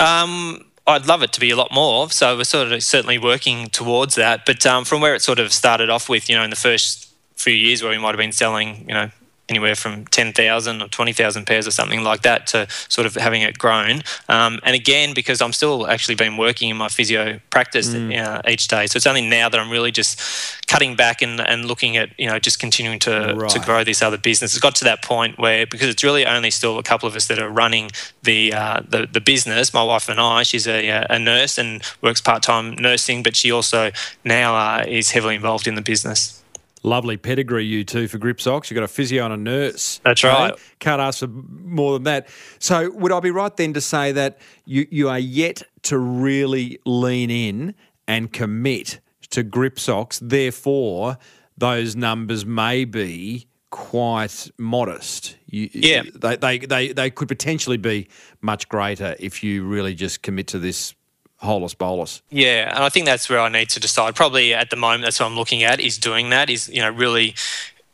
Um, 0.00 0.64
I'd 0.88 1.06
love 1.06 1.22
it 1.22 1.32
to 1.32 1.40
be 1.40 1.50
a 1.50 1.56
lot 1.56 1.72
more. 1.72 2.10
So 2.10 2.36
we're 2.36 2.44
sort 2.44 2.72
of 2.72 2.82
certainly 2.82 3.18
working 3.18 3.68
towards 3.68 4.14
that. 4.16 4.44
But 4.44 4.64
um, 4.66 4.84
from 4.84 5.00
where 5.00 5.14
it 5.14 5.22
sort 5.22 5.38
of 5.38 5.52
started 5.52 5.90
off 5.90 6.08
with, 6.08 6.28
you 6.28 6.36
know, 6.36 6.44
in 6.44 6.50
the 6.50 6.56
first 6.56 7.12
few 7.34 7.54
years 7.54 7.82
where 7.82 7.90
we 7.90 7.98
might 7.98 8.10
have 8.10 8.18
been 8.18 8.32
selling, 8.32 8.88
you 8.88 8.94
know, 8.94 9.10
anywhere 9.48 9.74
from 9.74 10.04
10,000 10.06 10.82
or 10.82 10.88
20,000 10.88 11.46
pairs 11.46 11.66
or 11.66 11.70
something 11.70 12.02
like 12.02 12.22
that 12.22 12.46
to 12.48 12.66
sort 12.88 13.06
of 13.06 13.14
having 13.14 13.42
it 13.42 13.58
grown. 13.58 14.02
Um, 14.28 14.58
and 14.64 14.74
again, 14.74 15.14
because 15.14 15.40
I'm 15.40 15.52
still 15.52 15.86
actually 15.86 16.16
been 16.16 16.36
working 16.36 16.68
in 16.68 16.76
my 16.76 16.88
physio 16.88 17.38
practice 17.50 17.94
uh, 17.94 18.42
each 18.48 18.66
day. 18.68 18.86
So 18.86 18.96
it's 18.96 19.06
only 19.06 19.26
now 19.28 19.48
that 19.48 19.60
I'm 19.60 19.70
really 19.70 19.92
just 19.92 20.66
cutting 20.66 20.96
back 20.96 21.22
and, 21.22 21.40
and 21.40 21.64
looking 21.64 21.96
at, 21.96 22.10
you 22.18 22.26
know, 22.26 22.38
just 22.38 22.58
continuing 22.58 22.98
to, 23.00 23.34
to 23.48 23.60
grow 23.60 23.84
this 23.84 24.02
other 24.02 24.18
business. 24.18 24.54
It's 24.54 24.60
got 24.60 24.74
to 24.76 24.84
that 24.84 25.02
point 25.02 25.38
where, 25.38 25.66
because 25.66 25.88
it's 25.88 26.02
really 26.02 26.26
only 26.26 26.50
still 26.50 26.78
a 26.78 26.82
couple 26.82 27.08
of 27.08 27.14
us 27.14 27.28
that 27.28 27.38
are 27.38 27.48
running 27.48 27.90
the 28.22 28.52
uh, 28.52 28.80
the, 28.88 29.06
the 29.06 29.20
business, 29.20 29.72
my 29.72 29.82
wife 29.82 30.08
and 30.08 30.20
I, 30.20 30.42
she's 30.42 30.66
a, 30.66 30.90
uh, 30.90 31.06
a 31.10 31.18
nurse 31.18 31.58
and 31.58 31.82
works 32.02 32.20
part 32.20 32.42
time 32.42 32.74
nursing, 32.74 33.22
but 33.22 33.36
she 33.36 33.50
also 33.50 33.90
now 34.24 34.56
uh, 34.56 34.84
is 34.86 35.10
heavily 35.10 35.36
involved 35.36 35.66
in 35.66 35.74
the 35.76 35.82
business. 35.82 36.42
Lovely 36.86 37.16
pedigree, 37.16 37.64
you 37.64 37.82
two, 37.82 38.06
for 38.06 38.16
grip 38.16 38.40
socks. 38.40 38.70
You've 38.70 38.76
got 38.76 38.84
a 38.84 38.88
physio 38.88 39.24
and 39.24 39.34
a 39.34 39.36
nurse. 39.36 40.00
That's 40.04 40.22
eh? 40.22 40.28
right. 40.28 40.54
Can't 40.78 41.00
ask 41.00 41.18
for 41.18 41.26
more 41.26 41.94
than 41.94 42.04
that. 42.04 42.28
So, 42.60 42.92
would 42.92 43.10
I 43.10 43.18
be 43.18 43.32
right 43.32 43.54
then 43.56 43.72
to 43.72 43.80
say 43.80 44.12
that 44.12 44.38
you, 44.66 44.86
you 44.88 45.08
are 45.08 45.18
yet 45.18 45.64
to 45.82 45.98
really 45.98 46.78
lean 46.86 47.28
in 47.28 47.74
and 48.06 48.32
commit 48.32 49.00
to 49.30 49.42
grip 49.42 49.80
socks? 49.80 50.20
Therefore, 50.22 51.18
those 51.58 51.96
numbers 51.96 52.46
may 52.46 52.84
be 52.84 53.48
quite 53.70 54.48
modest. 54.56 55.36
You, 55.46 55.68
Yeah. 55.72 56.02
They, 56.14 56.36
they, 56.36 56.58
they, 56.58 56.92
they 56.92 57.10
could 57.10 57.26
potentially 57.26 57.78
be 57.78 58.08
much 58.40 58.68
greater 58.68 59.16
if 59.18 59.42
you 59.42 59.64
really 59.64 59.94
just 59.94 60.22
commit 60.22 60.46
to 60.48 60.60
this 60.60 60.94
holus 61.38 61.74
bolus. 61.74 62.22
Yeah, 62.30 62.70
and 62.74 62.82
I 62.84 62.88
think 62.88 63.06
that's 63.06 63.28
where 63.28 63.40
I 63.40 63.48
need 63.48 63.68
to 63.70 63.80
decide. 63.80 64.14
Probably 64.14 64.54
at 64.54 64.70
the 64.70 64.76
moment, 64.76 65.02
that's 65.02 65.20
what 65.20 65.26
I'm 65.26 65.36
looking 65.36 65.62
at 65.62 65.80
is 65.80 65.98
doing 65.98 66.30
that. 66.30 66.50
Is 66.50 66.68
you 66.68 66.80
know 66.80 66.90
really, 66.90 67.34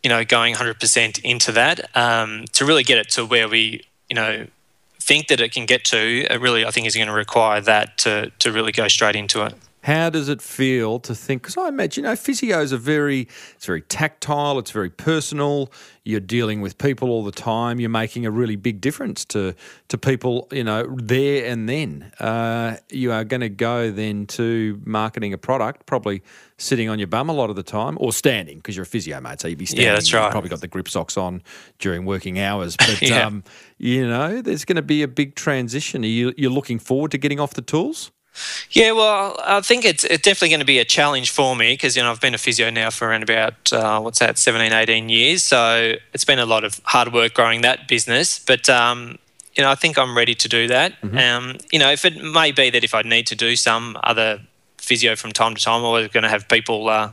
you 0.03 0.09
know, 0.09 0.25
going 0.25 0.55
100% 0.55 1.21
into 1.23 1.53
that 1.53 1.97
um, 1.97 2.45
to 2.53 2.65
really 2.65 2.85
get 2.85 2.99
it 2.99 3.11
to 3.11 3.25
where 3.25 3.49
we 3.49 3.83
you 4.09 4.15
know 4.15 4.47
think 5.01 5.29
that 5.29 5.41
it 5.41 5.53
can 5.53 5.67
get 5.67 5.85
to. 5.87 6.27
It 6.31 6.41
really, 6.41 6.65
I 6.65 6.71
think, 6.71 6.87
is 6.87 6.95
going 6.95 7.09
to 7.09 7.15
require 7.15 7.61
that 7.61 7.99
to 7.99 8.31
to 8.39 8.53
really 8.53 8.73
go 8.73 8.89
straight 8.89 9.17
into 9.17 9.45
it. 9.45 9.55
How 9.83 10.11
does 10.11 10.29
it 10.29 10.41
feel 10.41 11.01
to 11.01 11.15
think? 11.15 11.43
Because 11.43 11.57
I 11.57 11.67
imagine, 11.67 12.05
you 12.05 12.11
know, 12.11 12.15
physios 12.15 12.73
are 12.73 12.77
very, 12.77 13.29
it's 13.57 13.67
very 13.67 13.83
tactile, 13.83 14.59
it's 14.61 14.71
very 14.71 14.91
personal. 14.91 15.73
You're 16.05 16.21
dealing 16.21 16.61
with 16.61 16.79
people 16.79 17.11
all 17.11 17.25
the 17.25 17.33
time. 17.33 17.81
You're 17.81 17.91
making 17.91 18.25
a 18.25 18.31
really 18.31 18.55
big 18.57 18.81
difference 18.81 19.25
to 19.27 19.55
to 19.89 19.99
people, 19.99 20.47
you 20.53 20.63
know, 20.65 20.87
there 20.99 21.47
and 21.51 21.69
then. 21.69 22.13
Uh, 22.21 22.77
you 22.91 23.11
are 23.13 23.25
going 23.25 23.41
to 23.41 23.49
go 23.49 23.91
then 23.91 24.27
to 24.29 24.81
marketing 24.85 25.33
a 25.33 25.39
product, 25.39 25.87
probably 25.87 26.23
sitting 26.59 26.89
on 26.89 26.99
your 27.01 27.09
bum 27.09 27.29
a 27.29 27.33
lot 27.33 27.51
of 27.51 27.57
the 27.57 27.63
time, 27.65 27.99
or 28.01 28.13
standing 28.13 28.59
because 28.59 28.77
you're 28.77 28.85
a 28.85 28.87
physio, 28.87 29.21
mate. 29.21 29.41
So 29.41 29.49
you'd 29.49 29.59
be 29.59 29.67
standing. 29.67 29.87
Yeah, 29.87 29.95
that's 29.95 30.13
right. 30.13 30.25
You've 30.25 30.31
probably 30.33 30.51
got 30.51 30.61
the 30.61 30.69
grip 30.69 30.89
socks 30.89 31.17
on 31.17 31.43
during 31.81 32.05
working 32.05 32.39
hours, 32.39 32.77
but 32.79 33.03
Yeah. 33.03 33.27
um, 33.27 33.43
you 33.79 34.07
know, 34.07 34.43
there's 34.43 34.65
going 34.65 34.77
to 34.77 34.83
be 34.83 35.03
a 35.03 35.09
big 35.09 35.35
transition. 35.35 36.05
Are 36.05 36.07
you 36.07 36.33
you're 36.37 36.53
looking 36.53 36.79
forward 36.79 37.11
to 37.13 37.19
getting 37.19 37.41
off 37.41 37.55
the 37.55 37.63
tools? 37.63 38.13
Yeah, 38.71 38.93
well, 38.93 39.39
I 39.45 39.61
think 39.61 39.85
it's, 39.85 40.05
it's 40.05 40.23
definitely 40.23 40.49
going 40.51 40.61
to 40.61 40.67
be 40.67 40.79
a 40.79 40.85
challenge 40.85 41.31
for 41.31 41.55
me 41.55 41.75
because, 41.75 41.97
you 41.97 42.03
know, 42.03 42.11
I've 42.11 42.21
been 42.21 42.35
a 42.35 42.39
physio 42.39 42.71
now 42.71 42.91
for 42.91 43.09
around 43.09 43.23
about, 43.23 43.73
uh, 43.73 44.01
what's 44.01 44.19
that, 44.21 44.39
17, 44.39 44.73
18 44.73 45.09
years. 45.09 45.43
So 45.43 45.95
it's 46.15 46.25
been 46.25 46.39
a 46.39 46.47
lot 46.47 46.65
of 46.65 46.81
hard 46.85 47.13
work 47.13 47.35
growing 47.35 47.61
that 47.63 47.89
business. 47.89 48.39
But, 48.39 48.69
um, 48.71 49.19
you 49.55 49.63
know, 49.63 49.71
I 49.71 49.75
think 49.75 49.99
I'm 49.99 50.17
ready 50.17 50.35
to 50.35 50.49
do 50.49 50.67
that. 50.69 50.95
Um, 51.19 51.59
you 51.71 51.79
know, 51.79 51.91
if 51.91 52.05
it 52.05 52.23
may 52.23 52.53
be 52.53 52.71
that 52.71 52.85
if 52.85 52.95
I 52.95 53.03
need 53.03 53.27
to 53.27 53.37
do 53.37 53.55
some 53.57 53.99
other 54.03 54.41
physio 54.79 55.15
from 55.15 55.33
time 55.33 55.55
to 55.55 55.63
time, 55.63 55.81
I'm 55.81 55.85
always 55.85 56.09
going 56.09 56.25
to 56.25 56.31
have 56.31 56.49
people 56.49 56.89
uh, 56.89 57.11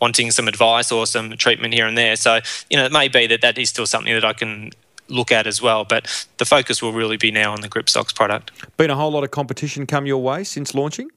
wanting 0.00 0.30
some 0.30 0.48
advice 0.48 0.90
or 0.90 1.06
some 1.06 1.36
treatment 1.36 1.74
here 1.74 1.86
and 1.86 1.98
there. 1.98 2.16
So, 2.16 2.40
you 2.70 2.78
know, 2.78 2.84
it 2.86 2.92
may 2.92 3.08
be 3.08 3.26
that 3.26 3.42
that 3.42 3.58
is 3.58 3.68
still 3.68 3.86
something 3.86 4.12
that 4.14 4.24
I 4.24 4.32
can 4.32 4.70
look 5.08 5.32
at 5.32 5.46
as 5.46 5.60
well. 5.60 5.84
But 5.84 6.26
the 6.38 6.44
focus 6.44 6.82
will 6.82 6.92
really 6.92 7.16
be 7.16 7.30
now 7.30 7.52
on 7.52 7.60
the 7.60 7.68
GripSox 7.68 8.14
product. 8.14 8.50
Been 8.76 8.90
a 8.90 8.96
whole 8.96 9.10
lot 9.10 9.24
of 9.24 9.30
competition 9.30 9.86
come 9.86 10.06
your 10.06 10.22
way 10.22 10.44
since 10.44 10.74
launching? 10.74 11.10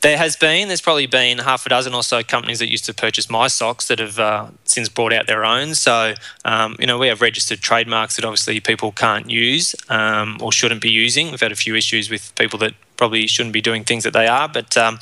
There 0.00 0.18
has 0.18 0.36
been. 0.36 0.66
There's 0.68 0.80
probably 0.80 1.06
been 1.06 1.38
half 1.38 1.64
a 1.64 1.68
dozen 1.68 1.94
or 1.94 2.02
so 2.02 2.22
companies 2.22 2.58
that 2.58 2.70
used 2.70 2.84
to 2.86 2.94
purchase 2.94 3.30
my 3.30 3.46
socks 3.46 3.86
that 3.86 4.00
have 4.00 4.18
uh, 4.18 4.48
since 4.64 4.88
brought 4.88 5.12
out 5.12 5.28
their 5.28 5.44
own. 5.44 5.74
So, 5.76 6.14
um, 6.44 6.76
you 6.80 6.86
know, 6.86 6.98
we 6.98 7.06
have 7.06 7.20
registered 7.20 7.60
trademarks 7.60 8.16
that 8.16 8.24
obviously 8.24 8.58
people 8.58 8.90
can't 8.90 9.30
use 9.30 9.74
um, 9.88 10.38
or 10.40 10.50
shouldn't 10.50 10.82
be 10.82 10.90
using. 10.90 11.30
We've 11.30 11.40
had 11.40 11.52
a 11.52 11.56
few 11.56 11.76
issues 11.76 12.10
with 12.10 12.34
people 12.34 12.58
that 12.60 12.74
probably 12.96 13.28
shouldn't 13.28 13.52
be 13.52 13.60
doing 13.60 13.84
things 13.84 14.02
that 14.02 14.12
they 14.12 14.26
are. 14.26 14.48
But 14.48 14.76
um, 14.76 14.98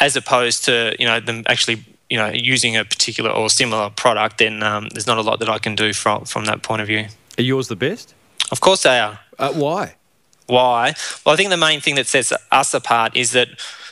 as 0.00 0.16
opposed 0.16 0.64
to, 0.64 0.96
you 0.98 1.06
know, 1.06 1.20
them 1.20 1.44
actually 1.46 1.84
you 2.10 2.18
know 2.18 2.28
using 2.28 2.76
a 2.76 2.84
particular 2.84 3.30
or 3.30 3.48
similar 3.48 3.88
product, 3.90 4.38
then 4.38 4.62
um, 4.62 4.88
there's 4.92 5.06
not 5.06 5.16
a 5.16 5.22
lot 5.22 5.38
that 5.38 5.48
I 5.48 5.58
can 5.58 5.74
do 5.74 5.92
from 5.92 6.24
from 6.24 6.44
that 6.46 6.62
point 6.62 6.82
of 6.82 6.88
view. 6.88 7.06
Are 7.38 7.42
yours 7.42 7.68
the 7.68 7.76
best? 7.76 8.14
Of 8.50 8.60
course 8.60 8.82
they 8.82 8.98
are. 8.98 9.20
Uh, 9.38 9.52
why? 9.52 9.94
Why? 10.46 10.94
Well, 11.24 11.32
I 11.32 11.36
think 11.36 11.50
the 11.50 11.56
main 11.56 11.80
thing 11.80 11.94
that 11.94 12.08
sets 12.08 12.32
us 12.50 12.74
apart 12.74 13.16
is 13.16 13.30
that 13.32 13.48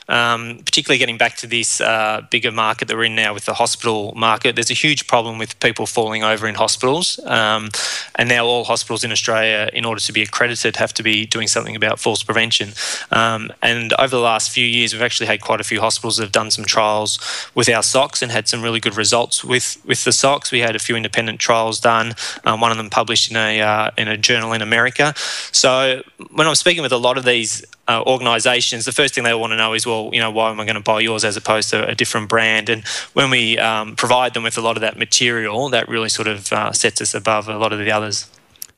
um, 0.09 0.61
particularly 0.65 0.99
getting 0.99 1.19
back 1.19 1.37
to 1.37 1.47
this 1.47 1.81
uh, 1.81 2.23
bigger 2.31 2.51
market 2.51 2.89
that 2.89 2.97
we're 2.97 3.05
in 3.05 3.15
now 3.15 3.35
with 3.35 3.45
the 3.45 3.55
hospital 3.55 4.13
market, 4.17 4.55
there's 4.57 4.71
a 4.71 4.75
huge 4.75 5.07
problem 5.07 5.39
with 5.39 5.59
people 5.61 5.87
falling 5.87 6.25
over 6.25 6.49
in 6.49 6.55
hospitals. 6.55 7.21
Um, 7.25 7.71
and 8.15 8.29
now 8.29 8.47
all 8.47 8.65
hospitals 8.65 9.05
in 9.05 9.13
Australia, 9.13 9.69
in 9.73 9.85
order 9.85 10.01
to 10.01 10.13
be 10.13 10.23
accredited, 10.23 10.77
have 10.77 10.95
to 10.95 11.03
be 11.03 11.27
doing 11.27 11.47
something 11.47 11.77
about 11.77 12.01
falls 12.01 12.23
prevention. 12.23 12.71
Um, 13.11 13.53
and 13.63 13.93
over 13.95 14.09
the 14.09 14.23
last 14.23 14.51
few 14.51 14.65
years, 14.65 14.93
we've 14.93 15.03
actually 15.03 15.27
had 15.27 15.41
quite 15.41 15.61
a 15.61 15.65
few 15.65 15.81
hospitals 15.81 16.17
that 16.17 16.25
have 16.25 16.33
done 16.33 16.51
some 16.51 16.65
trials 16.65 17.19
with 17.55 17.69
our 17.69 17.83
socks 17.83 18.23
and 18.23 18.33
had 18.33 18.49
some 18.49 18.63
really 18.63 18.81
good 18.81 18.97
results 18.97 19.45
with, 19.45 19.81
with 19.85 20.05
the 20.05 20.13
socks. 20.13 20.51
We 20.51 20.61
had 20.61 20.75
a 20.75 20.79
few 20.79 20.97
independent 20.97 21.39
trials 21.39 21.81
done, 21.81 22.15
um, 22.45 22.61
one 22.61 22.71
of 22.71 22.79
them 22.79 22.91
published 22.91 23.31
in 23.31 23.37
a, 23.37 23.61
uh, 23.61 23.91
in 23.99 24.09
a 24.09 24.17
journal 24.17 24.53
in 24.53 24.63
America. 24.63 25.13
So 25.53 26.03
when 26.33 26.47
I'm 26.47 26.55
speaking 26.55 26.83
with 26.83 26.93
a 26.93 26.99
lot 26.99 27.19
of 27.19 27.25
these 27.25 27.65
uh, 27.89 28.03
organisations, 28.07 28.85
the 28.85 28.93
first 28.93 29.15
thing 29.15 29.25
they 29.25 29.35
want 29.35 29.53
to 29.53 29.57
know 29.57 29.73
is, 29.73 29.87
well, 29.87 30.11
you 30.13 30.21
know, 30.21 30.31
why 30.31 30.51
am 30.51 30.61
I 30.61 30.65
going 30.65 30.77
to 30.77 30.83
buy 30.83 31.01
yours 31.01 31.25
as 31.25 31.37
opposed 31.37 31.71
to 31.71 31.89
a 31.89 31.95
different 31.95 32.29
brand? 32.29 32.69
And 32.69 32.87
when 33.15 33.31
we 33.31 33.59
um, 33.59 33.97
provide 33.97 34.35
them 34.35 34.43
with 34.43 34.59
a 34.59 34.61
lot 34.61 34.77
of 34.77 34.83
that 34.83 34.99
material, 34.99 35.71
that 35.71 35.89
really 35.89 36.11
sort 36.11 36.29
of 36.29 36.53
uh, 36.53 36.73
sets 36.73 37.01
us 37.01 37.15
above 37.15 37.49
a 37.49 37.57
lot 37.57 37.73
of 37.73 37.79
the 37.79 37.91
others. 37.91 38.31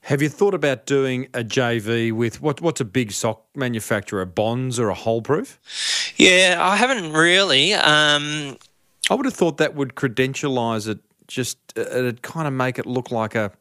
Have 0.02 0.22
you 0.22 0.28
thought 0.28 0.54
about 0.54 0.86
doing 0.86 1.28
a 1.34 1.44
JV 1.44 2.10
with 2.10 2.40
what? 2.40 2.60
What's 2.60 2.80
a 2.80 2.86
big 2.86 3.12
sock 3.12 3.44
manufacturer, 3.54 4.24
Bonds 4.24 4.78
or 4.78 4.88
a 4.88 4.94
Holeproof? 4.94 5.58
Yeah, 6.16 6.56
I 6.58 6.76
haven't 6.76 7.12
really. 7.12 7.74
Um, 7.74 8.56
I 9.10 9.14
would 9.14 9.26
have 9.26 9.34
thought 9.34 9.58
that 9.58 9.74
would 9.74 9.96
credentialise 9.96 10.88
it. 10.88 11.00
Just 11.26 11.58
uh, 11.76 11.82
it'd 11.82 12.22
kind 12.22 12.48
of 12.48 12.54
make 12.54 12.78
it 12.78 12.86
look 12.86 13.10
like 13.10 13.34
a, 13.34 13.52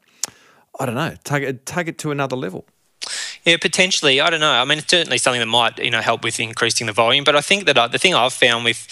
I 0.78 0.86
don't 0.86 0.94
know, 0.94 1.14
take 1.24 1.42
it 1.42 1.66
take 1.66 1.88
it 1.88 1.98
to 1.98 2.10
another 2.10 2.36
level. 2.36 2.64
Yeah, 3.44 3.56
potentially. 3.56 4.20
I 4.20 4.28
don't 4.28 4.40
know. 4.40 4.52
I 4.52 4.64
mean, 4.64 4.78
it's 4.78 4.90
certainly 4.90 5.18
something 5.18 5.40
that 5.40 5.46
might 5.46 5.78
you 5.78 5.90
know 5.90 6.00
help 6.00 6.22
with 6.24 6.38
increasing 6.40 6.86
the 6.86 6.92
volume. 6.92 7.24
But 7.24 7.36
I 7.36 7.40
think 7.40 7.64
that 7.66 7.78
I, 7.78 7.86
the 7.88 7.98
thing 7.98 8.14
I've 8.14 8.32
found 8.32 8.64
with 8.64 8.86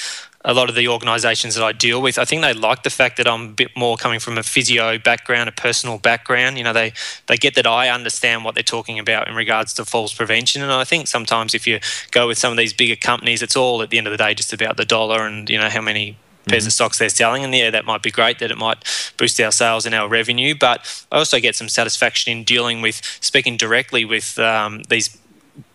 a 0.44 0.54
lot 0.54 0.68
of 0.70 0.74
the 0.74 0.88
organisations 0.88 1.56
that 1.56 1.64
I 1.64 1.72
deal 1.72 2.00
with, 2.00 2.18
I 2.18 2.24
think 2.24 2.42
they 2.42 2.54
like 2.54 2.82
the 2.82 2.90
fact 2.90 3.16
that 3.18 3.28
I'm 3.28 3.42
a 3.42 3.52
bit 3.52 3.76
more 3.76 3.96
coming 3.96 4.20
from 4.20 4.38
a 4.38 4.42
physio 4.42 4.98
background, 4.98 5.48
a 5.48 5.52
personal 5.52 5.98
background. 5.98 6.56
You 6.56 6.64
know, 6.64 6.72
they 6.72 6.92
they 7.26 7.36
get 7.36 7.54
that 7.56 7.66
I 7.66 7.90
understand 7.90 8.44
what 8.44 8.54
they're 8.54 8.62
talking 8.62 8.98
about 8.98 9.28
in 9.28 9.34
regards 9.34 9.74
to 9.74 9.84
falls 9.84 10.14
prevention. 10.14 10.62
And 10.62 10.72
I 10.72 10.84
think 10.84 11.08
sometimes 11.08 11.54
if 11.54 11.66
you 11.66 11.80
go 12.10 12.26
with 12.26 12.38
some 12.38 12.50
of 12.50 12.56
these 12.56 12.72
bigger 12.72 12.96
companies, 12.96 13.42
it's 13.42 13.56
all 13.56 13.82
at 13.82 13.90
the 13.90 13.98
end 13.98 14.06
of 14.06 14.12
the 14.12 14.16
day 14.16 14.32
just 14.34 14.52
about 14.52 14.78
the 14.78 14.86
dollar 14.86 15.26
and 15.26 15.50
you 15.50 15.58
know 15.58 15.68
how 15.68 15.82
many 15.82 16.16
pairs 16.48 16.66
of 16.66 16.72
stocks 16.72 16.98
they're 16.98 17.08
selling. 17.08 17.44
And 17.44 17.54
yeah, 17.54 17.70
that 17.70 17.84
might 17.84 18.02
be 18.02 18.10
great 18.10 18.38
that 18.38 18.50
it 18.50 18.58
might 18.58 18.78
boost 19.16 19.40
our 19.40 19.52
sales 19.52 19.86
and 19.86 19.94
our 19.94 20.08
revenue. 20.08 20.54
But 20.58 21.06
I 21.12 21.18
also 21.18 21.40
get 21.40 21.56
some 21.56 21.68
satisfaction 21.68 22.36
in 22.36 22.44
dealing 22.44 22.82
with 22.82 23.00
speaking 23.20 23.56
directly 23.56 24.04
with 24.04 24.38
um, 24.38 24.82
these 24.88 25.16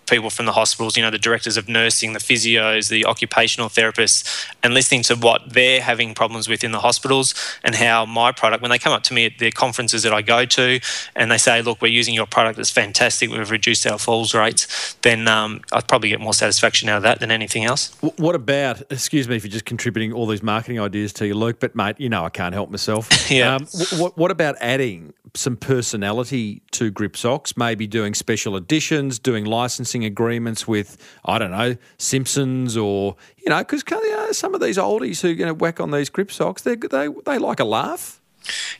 people 0.07 0.29
from 0.29 0.45
the 0.45 0.51
hospitals, 0.51 0.97
you 0.97 1.03
know, 1.03 1.11
the 1.11 1.17
directors 1.17 1.57
of 1.57 1.67
nursing, 1.67 2.13
the 2.13 2.19
physios, 2.19 2.89
the 2.89 3.05
occupational 3.05 3.69
therapists, 3.69 4.47
and 4.63 4.73
listening 4.73 5.03
to 5.03 5.15
what 5.15 5.53
they're 5.53 5.81
having 5.81 6.13
problems 6.13 6.47
with 6.47 6.63
in 6.63 6.71
the 6.71 6.79
hospitals 6.79 7.33
and 7.63 7.75
how 7.75 8.05
my 8.05 8.31
product, 8.31 8.61
when 8.61 8.71
they 8.71 8.79
come 8.79 8.93
up 8.93 9.03
to 9.03 9.13
me 9.13 9.25
at 9.25 9.37
the 9.39 9.51
conferences 9.51 10.03
that 10.03 10.13
I 10.13 10.21
go 10.21 10.45
to 10.45 10.79
and 11.15 11.31
they 11.31 11.37
say, 11.37 11.61
look, 11.61 11.81
we're 11.81 11.87
using 11.87 12.13
your 12.13 12.27
product, 12.27 12.59
it's 12.59 12.69
fantastic, 12.69 13.29
we've 13.29 13.51
reduced 13.51 13.85
our 13.87 13.97
falls 13.97 14.33
rates, 14.33 14.95
then 15.01 15.27
um, 15.27 15.61
I'd 15.71 15.87
probably 15.87 16.09
get 16.09 16.19
more 16.19 16.33
satisfaction 16.33 16.89
out 16.89 16.97
of 16.97 17.03
that 17.03 17.19
than 17.19 17.31
anything 17.31 17.65
else. 17.65 17.95
What 18.01 18.35
about, 18.35 18.81
excuse 18.91 19.27
me 19.27 19.39
for 19.39 19.47
just 19.47 19.65
contributing 19.65 20.13
all 20.13 20.27
these 20.27 20.43
marketing 20.43 20.79
ideas 20.79 21.13
to 21.13 21.27
you, 21.27 21.35
Luke, 21.35 21.59
but 21.59 21.75
mate, 21.75 21.99
you 21.99 22.09
know 22.09 22.25
I 22.25 22.29
can't 22.29 22.53
help 22.53 22.69
myself. 22.69 23.09
yeah. 23.31 23.55
Um, 23.55 23.67
what, 23.97 24.17
what 24.17 24.31
about 24.31 24.55
adding 24.59 25.13
some 25.35 25.57
personality 25.57 26.61
to 26.71 26.91
GripSox, 26.91 27.57
maybe 27.57 27.87
doing 27.87 28.13
special 28.13 28.55
editions, 28.55 29.17
doing 29.17 29.45
licensing 29.45 30.02
agreements 30.05 30.67
with, 30.67 30.97
I 31.25 31.37
don't 31.37 31.51
know, 31.51 31.77
Simpsons 31.97 32.77
or, 32.77 33.15
you 33.37 33.49
know, 33.49 33.59
because 33.59 33.83
you 33.89 34.15
know, 34.15 34.31
some 34.31 34.53
of 34.53 34.61
these 34.61 34.77
oldies 34.77 35.21
who 35.21 35.35
going 35.35 35.47
to 35.47 35.53
whack 35.53 35.79
on 35.79 35.91
these 35.91 36.09
GripSox, 36.09 36.63
they, 36.63 36.75
they, 36.75 37.09
they 37.25 37.37
like 37.37 37.59
a 37.59 37.65
laugh. 37.65 38.19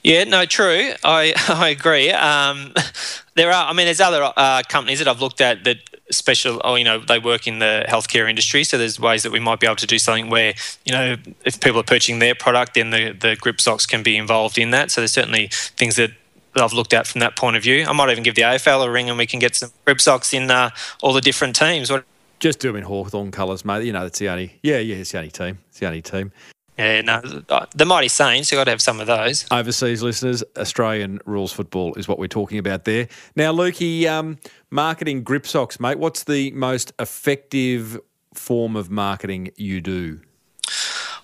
Yeah, 0.04 0.26
no, 0.26 0.46
true. 0.46 0.92
I 1.04 1.34
I 1.48 1.70
agree. 1.70 2.12
Um, 2.12 2.74
there 3.36 3.52
are. 3.52 3.70
I 3.70 3.74
mean, 3.74 3.86
there's 3.86 4.02
other 4.02 4.32
uh, 4.36 4.62
companies 4.68 5.00
that 5.00 5.08
I've 5.08 5.22
looked 5.22 5.42
at 5.42 5.64
that 5.64 5.78
special. 6.12 6.62
Oh, 6.64 6.76
you 6.76 6.84
know, 6.84 7.00
they 7.00 7.20
work 7.20 7.48
in 7.48 7.60
the 7.60 7.86
healthcare 7.88 8.30
industry, 8.30 8.64
so 8.64 8.78
there's 8.78 9.00
ways 9.00 9.24
that 9.24 9.32
we 9.32 9.40
might 9.40 9.60
be 9.60 9.68
able 9.68 9.78
to 9.78 9.88
do 9.88 10.00
something 10.00 10.30
where 10.30 10.54
you 10.86 10.92
know, 10.92 11.16
if 11.46 11.60
people 11.60 11.80
are 11.80 11.84
purchasing 11.84 12.20
their 12.20 12.36
product, 12.36 12.74
then 12.74 12.90
the 12.90 13.14
the 13.14 13.36
grip 13.40 13.62
socks 13.62 13.86
can 13.86 14.04
be 14.04 14.18
involved 14.18 14.58
in 14.58 14.72
that. 14.72 14.92
So 14.92 15.02
there's 15.02 15.14
certainly 15.14 15.48
things 15.52 15.96
that 15.96 16.12
that 16.54 16.64
I've 16.64 16.74
looked 16.74 16.94
at 16.94 17.08
from 17.08 17.20
that 17.20 17.36
point 17.36 17.56
of 17.56 17.64
view. 17.64 17.86
I 17.88 17.94
might 17.94 18.10
even 18.10 18.24
give 18.24 18.36
the 18.36 18.44
AFL 18.44 18.86
a 18.86 18.92
ring 18.92 19.10
and 19.10 19.18
we 19.18 19.26
can 19.26 19.40
get 19.40 19.56
some 19.56 19.72
grip 19.86 20.02
socks 20.02 20.34
in 20.34 20.50
uh, 20.50 20.70
all 21.02 21.14
the 21.14 21.22
different 21.22 21.56
teams. 21.56 21.92
What? 21.92 22.06
Just 22.40 22.60
do 22.60 22.70
them 22.70 22.78
in 22.78 22.84
Hawthorn 22.84 23.32
colours, 23.32 23.64
mate. 23.64 23.86
You 23.86 23.94
know, 23.94 24.04
that's 24.04 24.20
the 24.20 24.30
only. 24.30 24.60
Yeah, 24.62 24.80
yeah, 24.80 24.98
it's 24.98 25.12
the 25.12 25.18
only 25.20 25.32
team. 25.32 25.60
It's 25.70 25.80
the 25.80 25.88
only 25.88 26.02
team. 26.02 26.32
Yeah, 26.78 27.02
no, 27.02 27.22
the 27.76 27.86
Mighty 27.86 28.08
Saints, 28.08 28.52
you've 28.52 28.58
got 28.58 28.64
to 28.64 28.72
have 28.72 28.82
some 28.82 29.00
of 29.00 29.06
those. 29.06 29.46
Overseas 29.52 30.02
listeners, 30.02 30.44
Australian 30.58 31.20
rules 31.26 31.54
football 31.54 31.94
is 31.96 32.08
what 32.08 32.18
we're 32.18 32.28
talking 32.28 32.58
about 32.58 32.86
there. 32.86 33.08
Now, 33.36 33.54
Lukey, 33.54 34.08
um, 34.08 34.40
marketing 34.72 35.22
grip 35.22 35.46
socks, 35.46 35.80
mate, 35.80 36.00
what's 36.00 36.24
the 36.24 36.50
most 36.52 36.92
effective 36.98 38.00
form 38.34 38.76
of 38.76 38.90
marketing 38.90 39.52
you 39.56 39.82
do? 39.82 40.22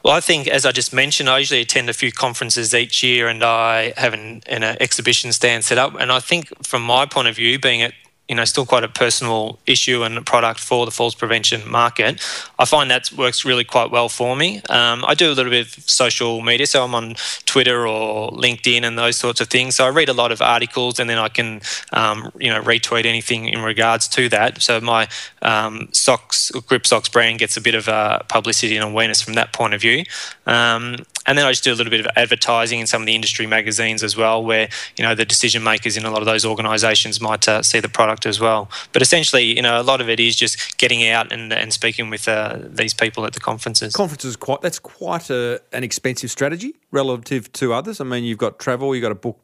Well, 0.03 0.13
I 0.13 0.21
think, 0.21 0.47
as 0.47 0.65
I 0.65 0.71
just 0.71 0.93
mentioned, 0.93 1.29
I 1.29 1.39
usually 1.39 1.62
attend 1.62 1.89
a 1.89 1.93
few 1.93 2.12
conferences 2.12 2.73
each 2.73 3.03
year 3.03 3.27
and 3.27 3.43
I 3.43 3.93
have 3.97 4.13
an, 4.13 4.41
an 4.47 4.63
exhibition 4.63 5.33
stand 5.33 5.65
set 5.65 5.77
up. 5.77 5.93
And 5.99 6.12
I 6.12 6.19
think, 6.19 6.51
from 6.65 6.83
my 6.83 7.05
point 7.05 7.27
of 7.27 7.35
view, 7.35 7.59
being 7.59 7.81
at 7.81 7.93
you 8.29 8.35
know 8.35 8.45
still 8.45 8.65
quite 8.65 8.83
a 8.83 8.87
personal 8.87 9.59
issue 9.65 10.03
and 10.03 10.23
product 10.25 10.59
for 10.59 10.85
the 10.85 10.91
falls 10.91 11.15
prevention 11.15 11.69
market. 11.69 12.21
I 12.59 12.65
find 12.65 12.89
that 12.91 13.11
works 13.11 13.43
really 13.43 13.63
quite 13.63 13.89
well 13.91 14.07
for 14.07 14.35
me. 14.35 14.61
Um, 14.69 15.03
I 15.05 15.15
do 15.15 15.31
a 15.31 15.33
little 15.33 15.49
bit 15.49 15.65
of 15.77 15.89
social 15.89 16.41
media, 16.41 16.67
so 16.67 16.83
I'm 16.83 16.93
on 16.93 17.15
Twitter 17.45 17.87
or 17.87 18.31
LinkedIn 18.31 18.83
and 18.83 18.97
those 18.97 19.17
sorts 19.17 19.41
of 19.41 19.47
things. 19.47 19.75
So 19.75 19.85
I 19.85 19.89
read 19.89 20.09
a 20.09 20.13
lot 20.13 20.31
of 20.31 20.41
articles 20.41 20.99
and 20.99 21.09
then 21.09 21.17
I 21.17 21.29
can 21.29 21.61
um, 21.91 22.31
you 22.39 22.49
know 22.49 22.61
retweet 22.61 23.05
anything 23.05 23.49
in 23.49 23.61
regards 23.61 24.07
to 24.09 24.29
that. 24.29 24.61
So 24.61 24.79
my 24.79 25.07
um, 25.41 25.89
socks 25.91 26.51
grip 26.67 26.85
socks 26.85 27.09
brand 27.09 27.39
gets 27.39 27.57
a 27.57 27.61
bit 27.61 27.75
of 27.75 27.89
uh, 27.89 28.19
publicity 28.29 28.77
and 28.77 28.85
awareness 28.85 29.21
from 29.21 29.33
that 29.33 29.53
point 29.53 29.73
of 29.73 29.81
view. 29.81 30.03
Um, 30.45 30.97
and 31.25 31.38
then 31.38 31.45
I 31.45 31.51
just 31.51 31.63
do 31.63 31.73
a 31.73 31.75
little 31.75 31.91
bit 31.91 31.99
of 31.99 32.08
advertising 32.15 32.79
in 32.79 32.88
some 32.88 33.01
of 33.01 33.05
the 33.05 33.15
industry 33.15 33.45
magazines 33.45 34.03
as 34.03 34.15
well, 34.15 34.43
where 34.43 34.69
you 34.97 35.03
know 35.03 35.15
the 35.15 35.25
decision 35.25 35.63
makers 35.63 35.97
in 35.97 36.05
a 36.05 36.12
lot 36.12 36.21
of 36.21 36.25
those 36.25 36.45
organisations 36.45 37.19
might 37.21 37.47
uh, 37.47 37.62
see 37.62 37.79
the 37.79 37.89
product 37.89 38.25
as 38.25 38.39
well. 38.39 38.69
But 38.93 39.01
essentially, 39.01 39.43
you 39.43 39.62
know, 39.62 39.79
a 39.79 39.84
lot 39.84 40.01
of 40.01 40.10
it 40.10 40.19
is 40.19 40.36
just 40.36 40.77
getting 40.77 41.08
out 41.08 41.32
and, 41.32 41.51
and 41.53 41.73
speaking 41.73 42.10
with 42.10 42.27
uh, 42.27 42.60
these 42.62 42.93
people 42.93 43.25
at 43.25 43.34
the 43.34 43.39
conferences. 43.39 43.93
Conferences 43.93 44.36
quite 44.36 44.62
that's 44.62 44.79
quite 44.79 45.29
a, 45.29 45.62
an 45.73 45.84
expensive 45.84 46.32
strategy 46.32 46.75
relative 46.91 47.51
to 47.53 47.73
others. 47.73 48.01
I 48.01 48.03
mean, 48.03 48.23
you've 48.23 48.38
got 48.38 48.60
travel, 48.60 48.95
you've 48.95 49.03
got 49.03 49.10
to 49.10 49.15
book, 49.15 49.39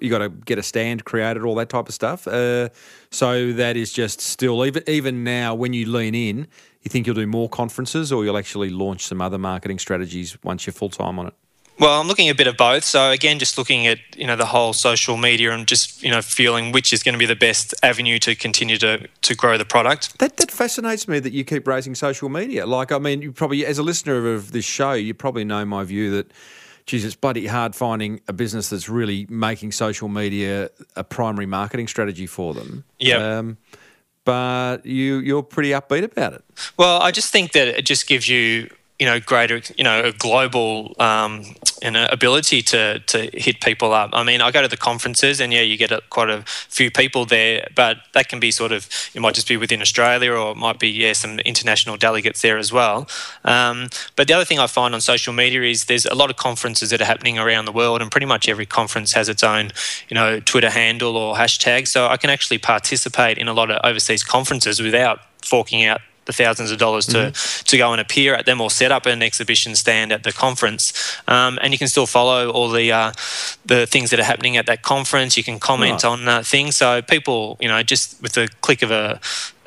you 0.00 0.10
got 0.10 0.18
to 0.18 0.28
get 0.28 0.58
a 0.58 0.62
stand 0.62 1.04
created, 1.04 1.42
all 1.42 1.54
that 1.56 1.68
type 1.68 1.88
of 1.88 1.94
stuff. 1.94 2.26
Uh, 2.26 2.68
so 3.10 3.52
that 3.52 3.76
is 3.76 3.92
just 3.92 4.20
still 4.20 4.64
even 4.64 4.82
even 4.86 5.24
now 5.24 5.54
when 5.54 5.72
you 5.72 5.90
lean 5.90 6.14
in, 6.14 6.46
you 6.82 6.88
think 6.88 7.06
you'll 7.06 7.16
do 7.16 7.26
more 7.26 7.48
conferences 7.48 8.12
or 8.12 8.24
you'll 8.24 8.38
actually 8.38 8.70
launch 8.70 9.04
some 9.06 9.20
other 9.20 9.38
marketing 9.38 9.78
strategies 9.78 10.36
once 10.42 10.66
you're 10.66 10.74
full 10.74 10.90
time 10.90 11.18
on 11.18 11.28
it? 11.28 11.34
Well, 11.78 12.00
I'm 12.00 12.08
looking 12.08 12.28
at 12.28 12.32
a 12.32 12.36
bit 12.36 12.46
of 12.46 12.56
both. 12.56 12.84
So 12.84 13.10
again, 13.10 13.38
just 13.38 13.58
looking 13.58 13.86
at 13.86 13.98
you 14.16 14.26
know 14.26 14.36
the 14.36 14.46
whole 14.46 14.72
social 14.72 15.16
media 15.16 15.52
and 15.52 15.66
just 15.66 16.02
you 16.02 16.10
know 16.10 16.22
feeling 16.22 16.72
which 16.72 16.92
is 16.92 17.02
going 17.02 17.12
to 17.12 17.18
be 17.18 17.26
the 17.26 17.36
best 17.36 17.74
avenue 17.82 18.18
to 18.20 18.34
continue 18.34 18.78
to 18.78 19.06
to 19.22 19.34
grow 19.34 19.58
the 19.58 19.66
product. 19.66 20.18
That 20.18 20.38
that 20.38 20.50
fascinates 20.50 21.06
me 21.06 21.18
that 21.18 21.32
you 21.34 21.44
keep 21.44 21.68
raising 21.68 21.94
social 21.94 22.28
media. 22.30 22.64
Like, 22.64 22.92
I 22.92 22.98
mean, 22.98 23.20
you 23.20 23.32
probably 23.32 23.66
as 23.66 23.78
a 23.78 23.82
listener 23.82 24.32
of 24.34 24.52
this 24.52 24.64
show, 24.64 24.92
you 24.92 25.12
probably 25.12 25.44
know 25.44 25.64
my 25.64 25.84
view 25.84 26.10
that. 26.12 26.32
Geez, 26.86 27.04
it's 27.04 27.16
bloody 27.16 27.46
hard 27.46 27.74
finding 27.74 28.20
a 28.28 28.32
business 28.32 28.70
that's 28.70 28.88
really 28.88 29.26
making 29.28 29.72
social 29.72 30.08
media 30.08 30.70
a 30.94 31.02
primary 31.02 31.46
marketing 31.46 31.88
strategy 31.88 32.26
for 32.26 32.54
them. 32.54 32.84
Yeah. 32.98 33.38
Um, 33.38 33.58
but 34.24 34.84
you 34.84 35.18
you're 35.18 35.42
pretty 35.42 35.70
upbeat 35.70 36.04
about 36.04 36.34
it. 36.34 36.44
Well, 36.76 37.00
I 37.00 37.10
just 37.10 37.32
think 37.32 37.52
that 37.52 37.68
it 37.68 37.86
just 37.86 38.06
gives 38.06 38.28
you 38.28 38.70
you 38.98 39.04
know 39.06 39.20
greater 39.20 39.60
you 39.76 39.84
know 39.84 40.04
a 40.04 40.12
global 40.12 40.94
um, 40.98 41.42
you 41.82 41.90
know 41.90 42.06
ability 42.10 42.62
to 42.62 42.98
to 43.00 43.30
hit 43.34 43.60
people 43.60 43.92
up. 43.92 44.10
I 44.12 44.22
mean, 44.22 44.40
I 44.40 44.50
go 44.50 44.62
to 44.62 44.68
the 44.68 44.76
conferences 44.76 45.40
and 45.40 45.52
yeah, 45.52 45.60
you 45.60 45.76
get 45.76 45.90
a, 45.90 46.02
quite 46.08 46.30
a 46.30 46.42
few 46.46 46.90
people 46.90 47.26
there, 47.26 47.68
but 47.74 47.98
that 48.14 48.28
can 48.28 48.40
be 48.40 48.50
sort 48.50 48.72
of 48.72 48.88
it 49.14 49.20
might 49.20 49.34
just 49.34 49.48
be 49.48 49.56
within 49.56 49.82
Australia 49.82 50.32
or 50.32 50.52
it 50.52 50.56
might 50.56 50.78
be 50.78 50.88
yeah 50.88 51.12
some 51.12 51.38
international 51.40 51.96
delegates 51.96 52.40
there 52.40 52.56
as 52.56 52.72
well. 52.72 53.06
Um, 53.44 53.88
but 54.16 54.28
the 54.28 54.34
other 54.34 54.44
thing 54.44 54.58
I 54.58 54.66
find 54.66 54.94
on 54.94 55.00
social 55.00 55.32
media 55.32 55.62
is 55.62 55.84
there's 55.84 56.06
a 56.06 56.14
lot 56.14 56.30
of 56.30 56.36
conferences 56.36 56.90
that 56.90 57.00
are 57.00 57.06
happening 57.06 57.38
around 57.38 57.66
the 57.66 57.72
world, 57.72 58.00
and 58.00 58.10
pretty 58.10 58.26
much 58.26 58.48
every 58.48 58.66
conference 58.66 59.12
has 59.12 59.28
its 59.28 59.44
own 59.44 59.72
you 60.08 60.14
know 60.14 60.40
Twitter 60.40 60.70
handle 60.70 61.16
or 61.16 61.34
hashtag. 61.34 61.86
So 61.86 62.06
I 62.06 62.16
can 62.16 62.30
actually 62.30 62.58
participate 62.58 63.36
in 63.36 63.46
a 63.46 63.52
lot 63.52 63.70
of 63.70 63.78
overseas 63.84 64.24
conferences 64.24 64.80
without 64.80 65.20
forking 65.42 65.84
out 65.84 66.00
the 66.26 66.32
thousands 66.32 66.70
of 66.70 66.78
dollars 66.78 67.06
to, 67.06 67.16
mm-hmm. 67.16 67.64
to 67.64 67.76
go 67.76 67.92
and 67.92 68.00
appear 68.00 68.34
at 68.34 68.46
them 68.46 68.60
or 68.60 68.70
set 68.70 68.92
up 68.92 69.06
an 69.06 69.22
exhibition 69.22 69.74
stand 69.74 70.12
at 70.12 70.22
the 70.22 70.32
conference. 70.32 70.92
Um, 71.26 71.58
and 71.62 71.72
you 71.72 71.78
can 71.78 71.88
still 71.88 72.06
follow 72.06 72.50
all 72.50 72.68
the 72.68 72.92
uh, 72.92 73.12
the 73.64 73.86
things 73.86 74.10
that 74.10 74.20
are 74.20 74.24
happening 74.24 74.56
at 74.56 74.66
that 74.66 74.82
conference. 74.82 75.36
You 75.36 75.44
can 75.44 75.58
comment 75.58 76.04
right. 76.04 76.04
on 76.04 76.28
uh, 76.28 76.42
things. 76.42 76.76
So 76.76 77.00
people, 77.02 77.56
you 77.60 77.68
know, 77.68 77.82
just 77.82 78.20
with 78.20 78.32
the 78.32 78.48
click 78.60 78.82
of 78.82 78.90
a, 78.90 79.20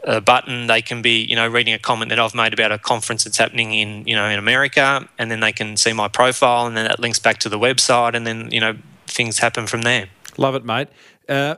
a 0.04 0.22
button, 0.22 0.68
they 0.68 0.82
can 0.82 1.02
be, 1.02 1.24
you 1.24 1.36
know, 1.36 1.48
reading 1.48 1.74
a 1.74 1.80
comment 1.80 2.10
that 2.10 2.20
I've 2.20 2.36
made 2.36 2.54
about 2.54 2.72
a 2.72 2.78
conference 2.78 3.24
that's 3.24 3.38
happening 3.38 3.74
in, 3.74 4.06
you 4.08 4.16
know, 4.16 4.28
in 4.28 4.38
America, 4.38 5.08
and 5.18 5.32
then 5.32 5.40
they 5.40 5.52
can 5.52 5.78
see 5.78 5.94
my 5.94 6.08
profile, 6.08 6.68
and 6.68 6.78
then 6.78 6.86
that 6.86 7.00
links 7.00 7.20
back 7.20 7.40
to 7.40 7.50
the 7.50 7.60
website, 7.60 8.14
and 8.16 8.28
then 8.28 8.52
you 8.52 8.60
know, 8.60 8.76
things 9.08 9.40
happen 9.40 9.68
from 9.68 9.82
there. 9.84 10.08
Love 10.38 10.56
it, 10.56 10.66
mate. 10.66 10.88
Uh, 11.28 11.56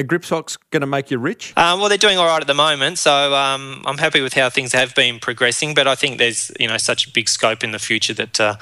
are 0.00 0.04
Gripsox 0.04 0.58
going 0.70 0.80
to 0.80 0.86
make 0.86 1.10
you 1.10 1.18
rich? 1.18 1.52
Um, 1.56 1.78
well, 1.80 1.88
they're 1.88 1.98
doing 1.98 2.18
all 2.18 2.26
right 2.26 2.40
at 2.40 2.46
the 2.46 2.54
moment, 2.54 2.98
so 2.98 3.34
um, 3.34 3.82
I'm 3.86 3.98
happy 3.98 4.20
with 4.20 4.34
how 4.34 4.50
things 4.50 4.72
have 4.72 4.94
been 4.94 5.18
progressing. 5.18 5.74
But 5.74 5.86
I 5.86 5.94
think 5.94 6.18
there's 6.18 6.50
you 6.58 6.68
know 6.68 6.78
such 6.78 7.06
a 7.06 7.10
big 7.10 7.28
scope 7.28 7.62
in 7.62 7.72
the 7.72 7.78
future 7.78 8.14
that 8.14 8.40
uh, 8.40 8.56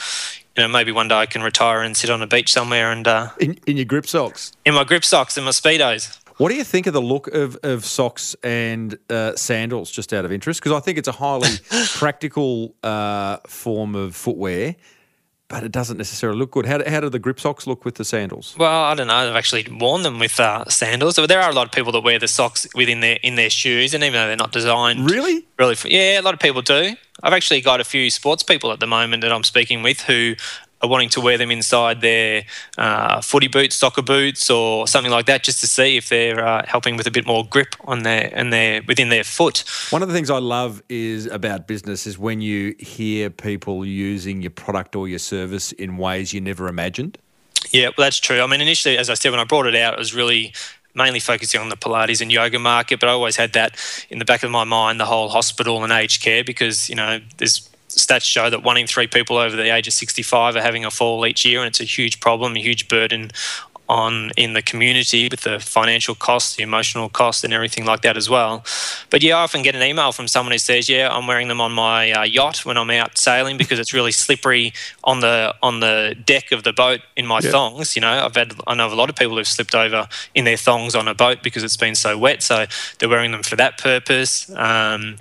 you 0.56 0.62
know 0.62 0.68
maybe 0.68 0.92
one 0.92 1.08
day 1.08 1.16
I 1.16 1.26
can 1.26 1.42
retire 1.42 1.82
and 1.82 1.96
sit 1.96 2.10
on 2.10 2.22
a 2.22 2.26
beach 2.26 2.52
somewhere 2.52 2.92
and 2.92 3.06
uh, 3.06 3.30
in, 3.40 3.58
in 3.66 3.76
your 3.76 4.02
socks. 4.02 4.52
in 4.64 4.74
my 4.74 4.84
grip 4.84 5.04
socks 5.04 5.36
and 5.36 5.44
my 5.44 5.52
speedos. 5.52 6.18
What 6.38 6.50
do 6.50 6.54
you 6.54 6.62
think 6.62 6.86
of 6.86 6.92
the 6.92 7.02
look 7.02 7.26
of, 7.28 7.58
of 7.64 7.84
socks 7.84 8.36
and 8.44 8.96
uh, 9.10 9.34
sandals, 9.34 9.90
just 9.90 10.12
out 10.12 10.24
of 10.24 10.30
interest? 10.30 10.60
Because 10.60 10.70
I 10.70 10.78
think 10.78 10.96
it's 10.96 11.08
a 11.08 11.12
highly 11.12 11.48
practical 11.94 12.76
uh, 12.84 13.38
form 13.48 13.96
of 13.96 14.14
footwear 14.14 14.76
but 15.48 15.62
it 15.64 15.72
doesn't 15.72 15.96
necessarily 15.96 16.38
look 16.38 16.50
good. 16.50 16.66
How, 16.66 16.88
how 16.88 17.00
do 17.00 17.08
the 17.08 17.18
grip 17.18 17.40
socks 17.40 17.66
look 17.66 17.84
with 17.84 17.94
the 17.94 18.04
sandals? 18.04 18.54
Well, 18.58 18.84
I 18.84 18.94
don't 18.94 19.06
know. 19.06 19.14
I've 19.14 19.34
actually 19.34 19.66
worn 19.70 20.02
them 20.02 20.18
with 20.18 20.38
uh, 20.38 20.66
sandals. 20.66 21.16
So 21.16 21.26
there 21.26 21.40
are 21.40 21.50
a 21.50 21.54
lot 21.54 21.66
of 21.66 21.72
people 21.72 21.90
that 21.92 22.02
wear 22.02 22.18
the 22.18 22.28
socks 22.28 22.66
within 22.74 23.00
their 23.00 23.18
in 23.22 23.36
their 23.36 23.50
shoes, 23.50 23.94
and 23.94 24.04
even 24.04 24.14
though 24.14 24.26
they're 24.26 24.36
not 24.36 24.52
designed, 24.52 25.10
really, 25.10 25.46
really, 25.58 25.74
for, 25.74 25.88
yeah, 25.88 26.20
a 26.20 26.22
lot 26.22 26.34
of 26.34 26.40
people 26.40 26.62
do. 26.62 26.94
I've 27.22 27.32
actually 27.32 27.62
got 27.62 27.80
a 27.80 27.84
few 27.84 28.10
sports 28.10 28.42
people 28.42 28.70
at 28.72 28.78
the 28.78 28.86
moment 28.86 29.22
that 29.22 29.32
I'm 29.32 29.42
speaking 29.42 29.82
with 29.82 30.02
who 30.02 30.36
are 30.80 30.88
wanting 30.88 31.08
to 31.10 31.20
wear 31.20 31.36
them 31.36 31.50
inside 31.50 32.00
their 32.00 32.44
uh, 32.76 33.20
footy 33.20 33.48
boots, 33.48 33.76
soccer 33.76 34.02
boots, 34.02 34.48
or 34.50 34.86
something 34.86 35.10
like 35.10 35.26
that, 35.26 35.42
just 35.42 35.60
to 35.60 35.66
see 35.66 35.96
if 35.96 36.08
they're 36.08 36.44
uh, 36.44 36.64
helping 36.66 36.96
with 36.96 37.06
a 37.06 37.10
bit 37.10 37.26
more 37.26 37.44
grip 37.44 37.74
on 37.84 38.02
their 38.02 38.30
and 38.32 38.52
their 38.52 38.82
within 38.86 39.08
their 39.08 39.24
foot. 39.24 39.64
One 39.90 40.02
of 40.02 40.08
the 40.08 40.14
things 40.14 40.30
I 40.30 40.38
love 40.38 40.82
is 40.88 41.26
about 41.26 41.66
business 41.66 42.06
is 42.06 42.18
when 42.18 42.40
you 42.40 42.74
hear 42.78 43.30
people 43.30 43.84
using 43.84 44.42
your 44.42 44.50
product 44.50 44.94
or 44.94 45.08
your 45.08 45.18
service 45.18 45.72
in 45.72 45.96
ways 45.96 46.32
you 46.32 46.40
never 46.40 46.68
imagined. 46.68 47.18
Yeah, 47.70 47.86
well, 47.96 48.06
that's 48.06 48.20
true. 48.20 48.40
I 48.40 48.46
mean, 48.46 48.60
initially, 48.60 48.96
as 48.96 49.10
I 49.10 49.14
said, 49.14 49.30
when 49.30 49.40
I 49.40 49.44
brought 49.44 49.66
it 49.66 49.74
out, 49.74 49.94
it 49.94 49.98
was 49.98 50.14
really 50.14 50.52
mainly 50.94 51.20
focusing 51.20 51.60
on 51.60 51.68
the 51.68 51.76
Pilates 51.76 52.20
and 52.20 52.32
yoga 52.32 52.58
market, 52.58 52.98
but 52.98 53.08
I 53.08 53.12
always 53.12 53.36
had 53.36 53.52
that 53.52 53.76
in 54.10 54.18
the 54.18 54.24
back 54.24 54.42
of 54.42 54.50
my 54.50 54.64
mind, 54.64 54.98
the 54.98 55.06
whole 55.06 55.28
hospital 55.28 55.84
and 55.84 55.92
aged 55.92 56.22
care, 56.22 56.42
because, 56.42 56.88
you 56.88 56.94
know, 56.94 57.20
there's 57.36 57.67
stats 57.88 58.24
show 58.24 58.50
that 58.50 58.62
one 58.62 58.76
in 58.76 58.86
three 58.86 59.06
people 59.06 59.36
over 59.36 59.56
the 59.56 59.74
age 59.74 59.88
of 59.88 59.94
65 59.94 60.56
are 60.56 60.62
having 60.62 60.84
a 60.84 60.90
fall 60.90 61.26
each 61.26 61.44
year, 61.44 61.60
and 61.60 61.68
it's 61.68 61.80
a 61.80 61.84
huge 61.84 62.20
problem, 62.20 62.56
a 62.56 62.60
huge 62.60 62.88
burden 62.88 63.30
on 63.88 64.30
in 64.36 64.52
the 64.52 64.60
community 64.60 65.28
with 65.30 65.40
the 65.40 65.58
financial 65.58 66.14
costs, 66.14 66.56
the 66.56 66.62
emotional 66.62 67.08
costs, 67.08 67.42
and 67.42 67.52
everything 67.52 67.86
like 67.86 68.02
that 68.02 68.16
as 68.16 68.28
well. 68.28 68.64
But 69.10 69.22
yeah, 69.22 69.38
I 69.38 69.42
often 69.42 69.62
get 69.62 69.74
an 69.74 69.82
email 69.82 70.12
from 70.12 70.28
someone 70.28 70.52
who 70.52 70.58
says, 70.58 70.88
"Yeah, 70.88 71.08
I'm 71.10 71.26
wearing 71.26 71.48
them 71.48 71.60
on 71.60 71.72
my 71.72 72.12
uh, 72.12 72.22
yacht 72.24 72.64
when 72.64 72.76
I'm 72.76 72.90
out 72.90 73.16
sailing 73.16 73.56
because 73.56 73.78
it's 73.78 73.94
really 73.94 74.12
slippery 74.12 74.72
on 75.04 75.20
the 75.20 75.54
on 75.62 75.80
the 75.80 76.14
deck 76.24 76.52
of 76.52 76.64
the 76.64 76.72
boat 76.72 77.00
in 77.16 77.26
my 77.26 77.40
yeah. 77.42 77.50
thongs." 77.50 77.96
You 77.96 78.02
know, 78.02 78.24
I've 78.24 78.36
had 78.36 78.54
I 78.66 78.74
know 78.74 78.92
a 78.92 78.94
lot 78.94 79.08
of 79.08 79.16
people 79.16 79.36
who've 79.36 79.48
slipped 79.48 79.74
over 79.74 80.08
in 80.34 80.44
their 80.44 80.58
thongs 80.58 80.94
on 80.94 81.08
a 81.08 81.14
boat 81.14 81.42
because 81.42 81.64
it's 81.64 81.76
been 81.76 81.94
so 81.94 82.18
wet, 82.18 82.42
so 82.42 82.66
they're 82.98 83.08
wearing 83.08 83.32
them 83.32 83.42
for 83.42 83.56
that 83.56 83.78
purpose. 83.78 84.50
Um, 84.54 85.16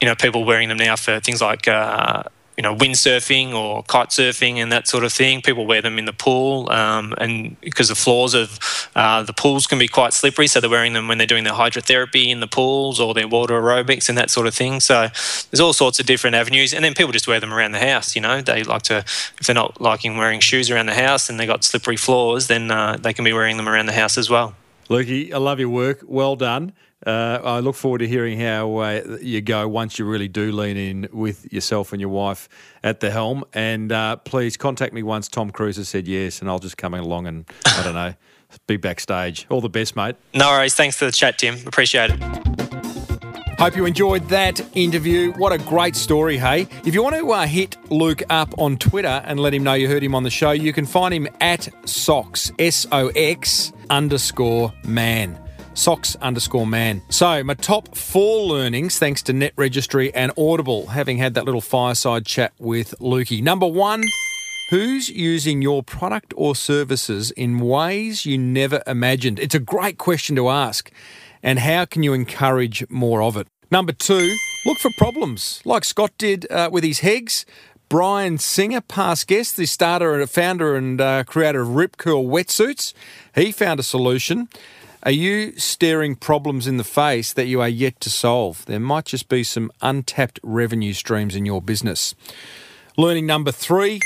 you 0.00 0.06
know, 0.06 0.14
people 0.14 0.44
wearing 0.44 0.68
them 0.68 0.78
now 0.78 0.96
for 0.96 1.20
things 1.20 1.40
like 1.40 1.66
uh, 1.66 2.22
you 2.58 2.62
know 2.62 2.74
windsurfing 2.74 3.54
or 3.54 3.84
kite 3.84 4.08
surfing 4.08 4.56
and 4.56 4.72
that 4.72 4.88
sort 4.88 5.04
of 5.04 5.12
thing. 5.12 5.40
People 5.40 5.64
wear 5.64 5.80
them 5.80 5.96
in 5.96 6.06
the 6.06 6.12
pool, 6.12 6.68
um, 6.70 7.14
and 7.18 7.58
because 7.60 7.88
the 7.88 7.94
floors 7.94 8.34
of 8.34 8.58
uh, 8.96 9.22
the 9.22 9.32
pools 9.32 9.68
can 9.68 9.78
be 9.78 9.86
quite 9.86 10.12
slippery, 10.12 10.48
so 10.48 10.60
they're 10.60 10.68
wearing 10.68 10.92
them 10.92 11.06
when 11.06 11.18
they're 11.18 11.26
doing 11.26 11.44
their 11.44 11.52
hydrotherapy 11.52 12.28
in 12.28 12.40
the 12.40 12.48
pools 12.48 12.98
or 12.98 13.14
their 13.14 13.28
water 13.28 13.54
aerobics 13.54 14.08
and 14.08 14.18
that 14.18 14.28
sort 14.28 14.48
of 14.48 14.54
thing. 14.54 14.80
So 14.80 15.08
there's 15.50 15.60
all 15.60 15.72
sorts 15.72 16.00
of 16.00 16.06
different 16.06 16.34
avenues, 16.34 16.74
and 16.74 16.84
then 16.84 16.94
people 16.94 17.12
just 17.12 17.28
wear 17.28 17.38
them 17.38 17.54
around 17.54 17.72
the 17.72 17.80
house. 17.80 18.16
You 18.16 18.22
know, 18.22 18.42
they 18.42 18.64
like 18.64 18.82
to 18.82 18.98
if 18.98 19.46
they're 19.46 19.54
not 19.54 19.80
liking 19.80 20.16
wearing 20.16 20.40
shoes 20.40 20.68
around 20.68 20.86
the 20.86 20.94
house 20.94 21.30
and 21.30 21.38
they 21.38 21.46
got 21.46 21.62
slippery 21.62 21.96
floors, 21.96 22.48
then 22.48 22.72
uh, 22.72 22.96
they 23.00 23.12
can 23.12 23.24
be 23.24 23.32
wearing 23.32 23.56
them 23.56 23.68
around 23.68 23.86
the 23.86 23.92
house 23.92 24.18
as 24.18 24.28
well. 24.28 24.54
Lukey, 24.88 25.32
I 25.32 25.36
love 25.36 25.60
your 25.60 25.68
work. 25.68 26.02
Well 26.06 26.34
done. 26.34 26.72
Uh, 27.06 27.38
I 27.44 27.60
look 27.60 27.76
forward 27.76 27.98
to 27.98 28.08
hearing 28.08 28.40
how 28.40 28.76
uh, 28.78 29.18
you 29.22 29.40
go 29.40 29.68
once 29.68 29.98
you 29.98 30.04
really 30.04 30.28
do 30.28 30.50
lean 30.50 30.76
in 30.76 31.08
with 31.12 31.50
yourself 31.52 31.92
and 31.92 32.00
your 32.00 32.10
wife 32.10 32.48
at 32.82 33.00
the 33.00 33.10
helm. 33.10 33.44
And 33.52 33.92
uh, 33.92 34.16
please 34.16 34.56
contact 34.56 34.92
me 34.92 35.02
once 35.02 35.28
Tom 35.28 35.50
Cruise 35.50 35.76
has 35.76 35.88
said 35.88 36.08
yes, 36.08 36.40
and 36.40 36.50
I'll 36.50 36.58
just 36.58 36.76
come 36.76 36.94
along 36.94 37.26
and, 37.28 37.44
I 37.66 37.84
don't 37.84 37.94
know, 37.94 38.14
be 38.66 38.78
backstage. 38.78 39.46
All 39.48 39.60
the 39.60 39.68
best, 39.68 39.94
mate. 39.94 40.16
No 40.34 40.48
worries. 40.48 40.74
Thanks 40.74 40.96
for 40.96 41.04
the 41.04 41.12
chat, 41.12 41.38
Tim. 41.38 41.56
Appreciate 41.66 42.10
it. 42.10 42.20
Hope 43.58 43.76
you 43.76 43.86
enjoyed 43.86 44.28
that 44.28 44.60
interview. 44.76 45.32
What 45.32 45.52
a 45.52 45.58
great 45.58 45.96
story, 45.96 46.36
hey? 46.36 46.68
If 46.84 46.94
you 46.94 47.02
want 47.02 47.16
to 47.16 47.30
uh, 47.30 47.46
hit 47.46 47.76
Luke 47.90 48.22
up 48.30 48.54
on 48.56 48.76
Twitter 48.76 49.22
and 49.24 49.40
let 49.40 49.52
him 49.52 49.64
know 49.64 49.74
you 49.74 49.88
heard 49.88 50.02
him 50.02 50.14
on 50.14 50.22
the 50.22 50.30
show, 50.30 50.52
you 50.52 50.72
can 50.72 50.86
find 50.86 51.12
him 51.12 51.28
at 51.40 51.68
Sox, 51.88 52.52
S 52.58 52.86
O 52.92 53.08
X 53.16 53.72
underscore 53.90 54.72
man. 54.84 55.38
Socks 55.78 56.16
underscore 56.16 56.66
man. 56.66 57.02
So, 57.08 57.44
my 57.44 57.54
top 57.54 57.96
four 57.96 58.44
learnings, 58.48 58.98
thanks 58.98 59.22
to 59.22 59.32
Net 59.32 59.52
Registry 59.54 60.12
and 60.12 60.32
Audible, 60.36 60.88
having 60.88 61.18
had 61.18 61.34
that 61.34 61.44
little 61.44 61.60
fireside 61.60 62.26
chat 62.26 62.52
with 62.58 62.96
Lukey. 62.98 63.40
Number 63.40 63.66
one, 63.66 64.02
who's 64.70 65.08
using 65.08 65.62
your 65.62 65.84
product 65.84 66.34
or 66.36 66.56
services 66.56 67.30
in 67.30 67.60
ways 67.60 68.26
you 68.26 68.36
never 68.36 68.82
imagined? 68.88 69.38
It's 69.38 69.54
a 69.54 69.60
great 69.60 69.98
question 69.98 70.34
to 70.34 70.48
ask. 70.48 70.90
And 71.44 71.60
how 71.60 71.84
can 71.84 72.02
you 72.02 72.12
encourage 72.12 72.84
more 72.90 73.22
of 73.22 73.36
it? 73.36 73.46
Number 73.70 73.92
two, 73.92 74.34
look 74.66 74.78
for 74.78 74.90
problems, 74.98 75.62
like 75.64 75.84
Scott 75.84 76.10
did 76.18 76.50
uh, 76.50 76.70
with 76.72 76.82
his 76.82 77.00
Hegs. 77.00 77.46
Brian 77.88 78.36
Singer, 78.36 78.80
past 78.80 79.28
guest, 79.28 79.56
the 79.56 79.64
starter 79.64 80.20
and 80.20 80.28
founder 80.28 80.74
and 80.74 81.00
uh, 81.00 81.22
creator 81.22 81.60
of 81.60 81.76
Rip 81.76 81.96
Curl 81.96 82.24
wetsuits, 82.24 82.92
he 83.34 83.52
found 83.52 83.78
a 83.78 83.84
solution. 83.84 84.48
Are 85.08 85.12
you 85.12 85.56
staring 85.56 86.16
problems 86.16 86.66
in 86.66 86.76
the 86.76 86.84
face 86.84 87.32
that 87.32 87.46
you 87.46 87.62
are 87.62 87.68
yet 87.68 87.98
to 88.02 88.10
solve? 88.10 88.66
There 88.66 88.78
might 88.78 89.06
just 89.06 89.30
be 89.30 89.42
some 89.42 89.72
untapped 89.80 90.38
revenue 90.42 90.92
streams 90.92 91.34
in 91.34 91.46
your 91.46 91.62
business. 91.62 92.14
Learning 92.98 93.24
number 93.24 93.50
three 93.50 94.00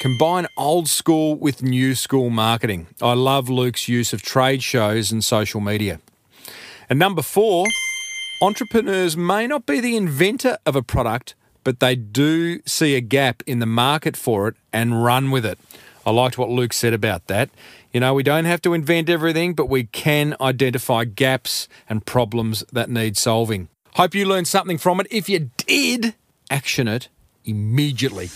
combine 0.00 0.46
old 0.56 0.88
school 0.88 1.34
with 1.34 1.62
new 1.62 1.94
school 1.94 2.30
marketing. 2.30 2.86
I 3.02 3.12
love 3.12 3.50
Luke's 3.50 3.88
use 3.88 4.14
of 4.14 4.22
trade 4.22 4.62
shows 4.62 5.12
and 5.12 5.22
social 5.22 5.60
media. 5.60 6.00
And 6.88 6.98
number 6.98 7.20
four, 7.20 7.66
entrepreneurs 8.40 9.18
may 9.18 9.46
not 9.46 9.66
be 9.66 9.80
the 9.80 9.98
inventor 9.98 10.56
of 10.64 10.74
a 10.74 10.82
product, 10.82 11.34
but 11.62 11.80
they 11.80 11.94
do 11.94 12.62
see 12.62 12.94
a 12.94 13.02
gap 13.02 13.42
in 13.46 13.58
the 13.58 13.66
market 13.66 14.16
for 14.16 14.48
it 14.48 14.54
and 14.72 15.04
run 15.04 15.30
with 15.30 15.44
it. 15.44 15.58
I 16.06 16.10
liked 16.10 16.38
what 16.38 16.48
Luke 16.48 16.72
said 16.72 16.94
about 16.94 17.26
that. 17.26 17.50
You 17.92 18.00
know, 18.00 18.14
we 18.14 18.22
don't 18.22 18.44
have 18.44 18.62
to 18.62 18.74
invent 18.74 19.08
everything, 19.08 19.54
but 19.54 19.68
we 19.68 19.84
can 19.84 20.36
identify 20.40 21.04
gaps 21.04 21.68
and 21.88 22.04
problems 22.04 22.64
that 22.72 22.90
need 22.90 23.16
solving. 23.16 23.68
Hope 23.94 24.14
you 24.14 24.26
learned 24.26 24.48
something 24.48 24.78
from 24.78 25.00
it. 25.00 25.06
If 25.10 25.28
you 25.28 25.50
did, 25.56 26.14
action 26.50 26.86
it 26.86 27.08
immediately. 27.44 28.28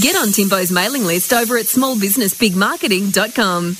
Get 0.00 0.16
on 0.16 0.32
Timbo's 0.32 0.72
mailing 0.72 1.04
list 1.04 1.34
over 1.34 1.58
at 1.58 1.66
smallbusinessbigmarketing.com. 1.66 3.76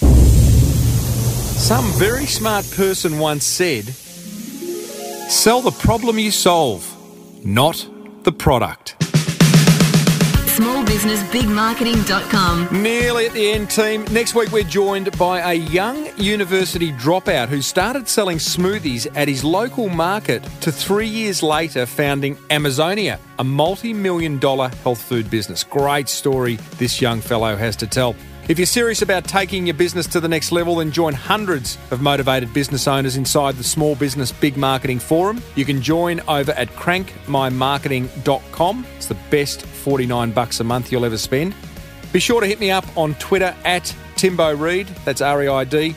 Some 1.63 1.91
very 1.93 2.27
smart 2.27 2.71
person 2.73 3.19
once 3.19 3.45
said, 3.45 3.85
Sell 5.31 5.63
the 5.63 5.71
problem 5.71 6.19
you 6.19 6.31
solve, 6.31 6.85
not 7.47 7.89
the 8.25 8.33
product. 8.33 8.97
smallbusinessbigmarketing.com. 10.59 12.83
Nearly 12.83 13.27
at 13.27 13.33
the 13.33 13.51
end, 13.51 13.71
team. 13.71 14.05
Next 14.13 14.35
week, 14.35 14.53
we're 14.53 14.65
joined 14.65 15.17
by 15.19 15.41
a 15.41 15.55
young 15.55 16.09
university 16.19 16.93
dropout 16.93 17.49
who 17.49 17.63
started 17.63 18.07
selling 18.09 18.39
smoothies 18.39 19.07
at 19.15 19.29
his 19.29 19.45
local 19.45 19.89
market 19.89 20.43
to 20.61 20.71
three 20.71 21.09
years 21.09 21.43
later 21.43 21.87
founding 21.87 22.37
Amazonia, 22.51 23.19
a 23.39 23.45
multi 23.45 23.93
million 23.93 24.39
dollar 24.39 24.69
health 24.83 25.03
food 25.03 25.31
business. 25.31 25.65
Great 25.65 26.09
story 26.09 26.57
this 26.79 27.01
young 27.01 27.21
fellow 27.21 27.57
has 27.57 27.77
to 27.77 27.87
tell. 27.87 28.15
If 28.49 28.59
you're 28.59 28.67
serious 28.67 29.03
about 29.03 29.23
taking 29.25 29.67
your 29.67 29.75
business 29.75 30.09
to 30.09 30.19
the 30.19 30.27
next 30.27 30.51
level, 30.51 30.75
then 30.77 30.91
join 30.91 31.15
hundreds 31.15 31.79
of 31.93 32.03
motivated 32.03 32.53
business 32.53 32.89
owners 32.89 33.15
inside 33.17 33.55
the 33.55 33.63
Small 33.63 33.95
Business 33.95 34.33
Big 34.33 34.57
Marketing 34.57 34.99
Forum. 34.99 35.41
You 35.55 35.65
can 35.65 35.81
join 35.81 36.21
over 36.27 36.51
at 36.53 36.67
crankmymarketing.com. 36.71 38.87
It's 38.97 39.07
the 39.07 39.17
best 39.31 39.65
49 39.83 40.33
bucks 40.33 40.61
a 40.61 40.65
month 40.65 40.91
you'll 40.91 41.05
ever 41.05 41.19
spend. 41.19 41.55
Be 42.13 42.21
sure 42.21 42.41
to 42.41 42.47
hit 42.47 42.61
me 42.61 42.71
up 42.71 42.85
on 42.97 43.15
Twitter 43.17 43.55
at 43.65 43.95
Timbo 44.17 44.55
Reid, 44.55 44.87
that's 45.05 45.21
R 45.21 45.43
E 45.43 45.49
I 45.49 45.65
D. 45.65 45.95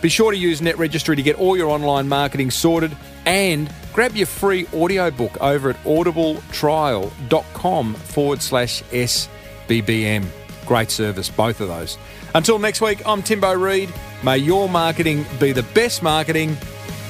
Be 0.00 0.08
sure 0.08 0.30
to 0.30 0.38
use 0.38 0.62
Net 0.62 0.78
Registry 0.78 1.16
to 1.16 1.22
get 1.22 1.36
all 1.36 1.56
your 1.56 1.68
online 1.68 2.08
marketing 2.08 2.50
sorted 2.50 2.96
and 3.24 3.72
grab 3.92 4.14
your 4.14 4.26
free 4.26 4.66
audiobook 4.72 5.40
over 5.40 5.70
at 5.70 5.76
audibletrial.com 5.84 7.94
forward 7.94 8.42
slash 8.42 8.82
SBBM. 8.84 10.26
Great 10.66 10.90
service, 10.90 11.28
both 11.28 11.60
of 11.60 11.68
those. 11.68 11.98
Until 12.34 12.58
next 12.58 12.80
week, 12.80 13.02
I'm 13.06 13.22
Timbo 13.22 13.54
Reid. 13.54 13.92
May 14.22 14.38
your 14.38 14.68
marketing 14.68 15.24
be 15.40 15.52
the 15.52 15.62
best 15.62 16.02
marketing. 16.02 16.56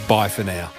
Bye 0.09 0.29
for 0.29 0.45
now. 0.45 0.71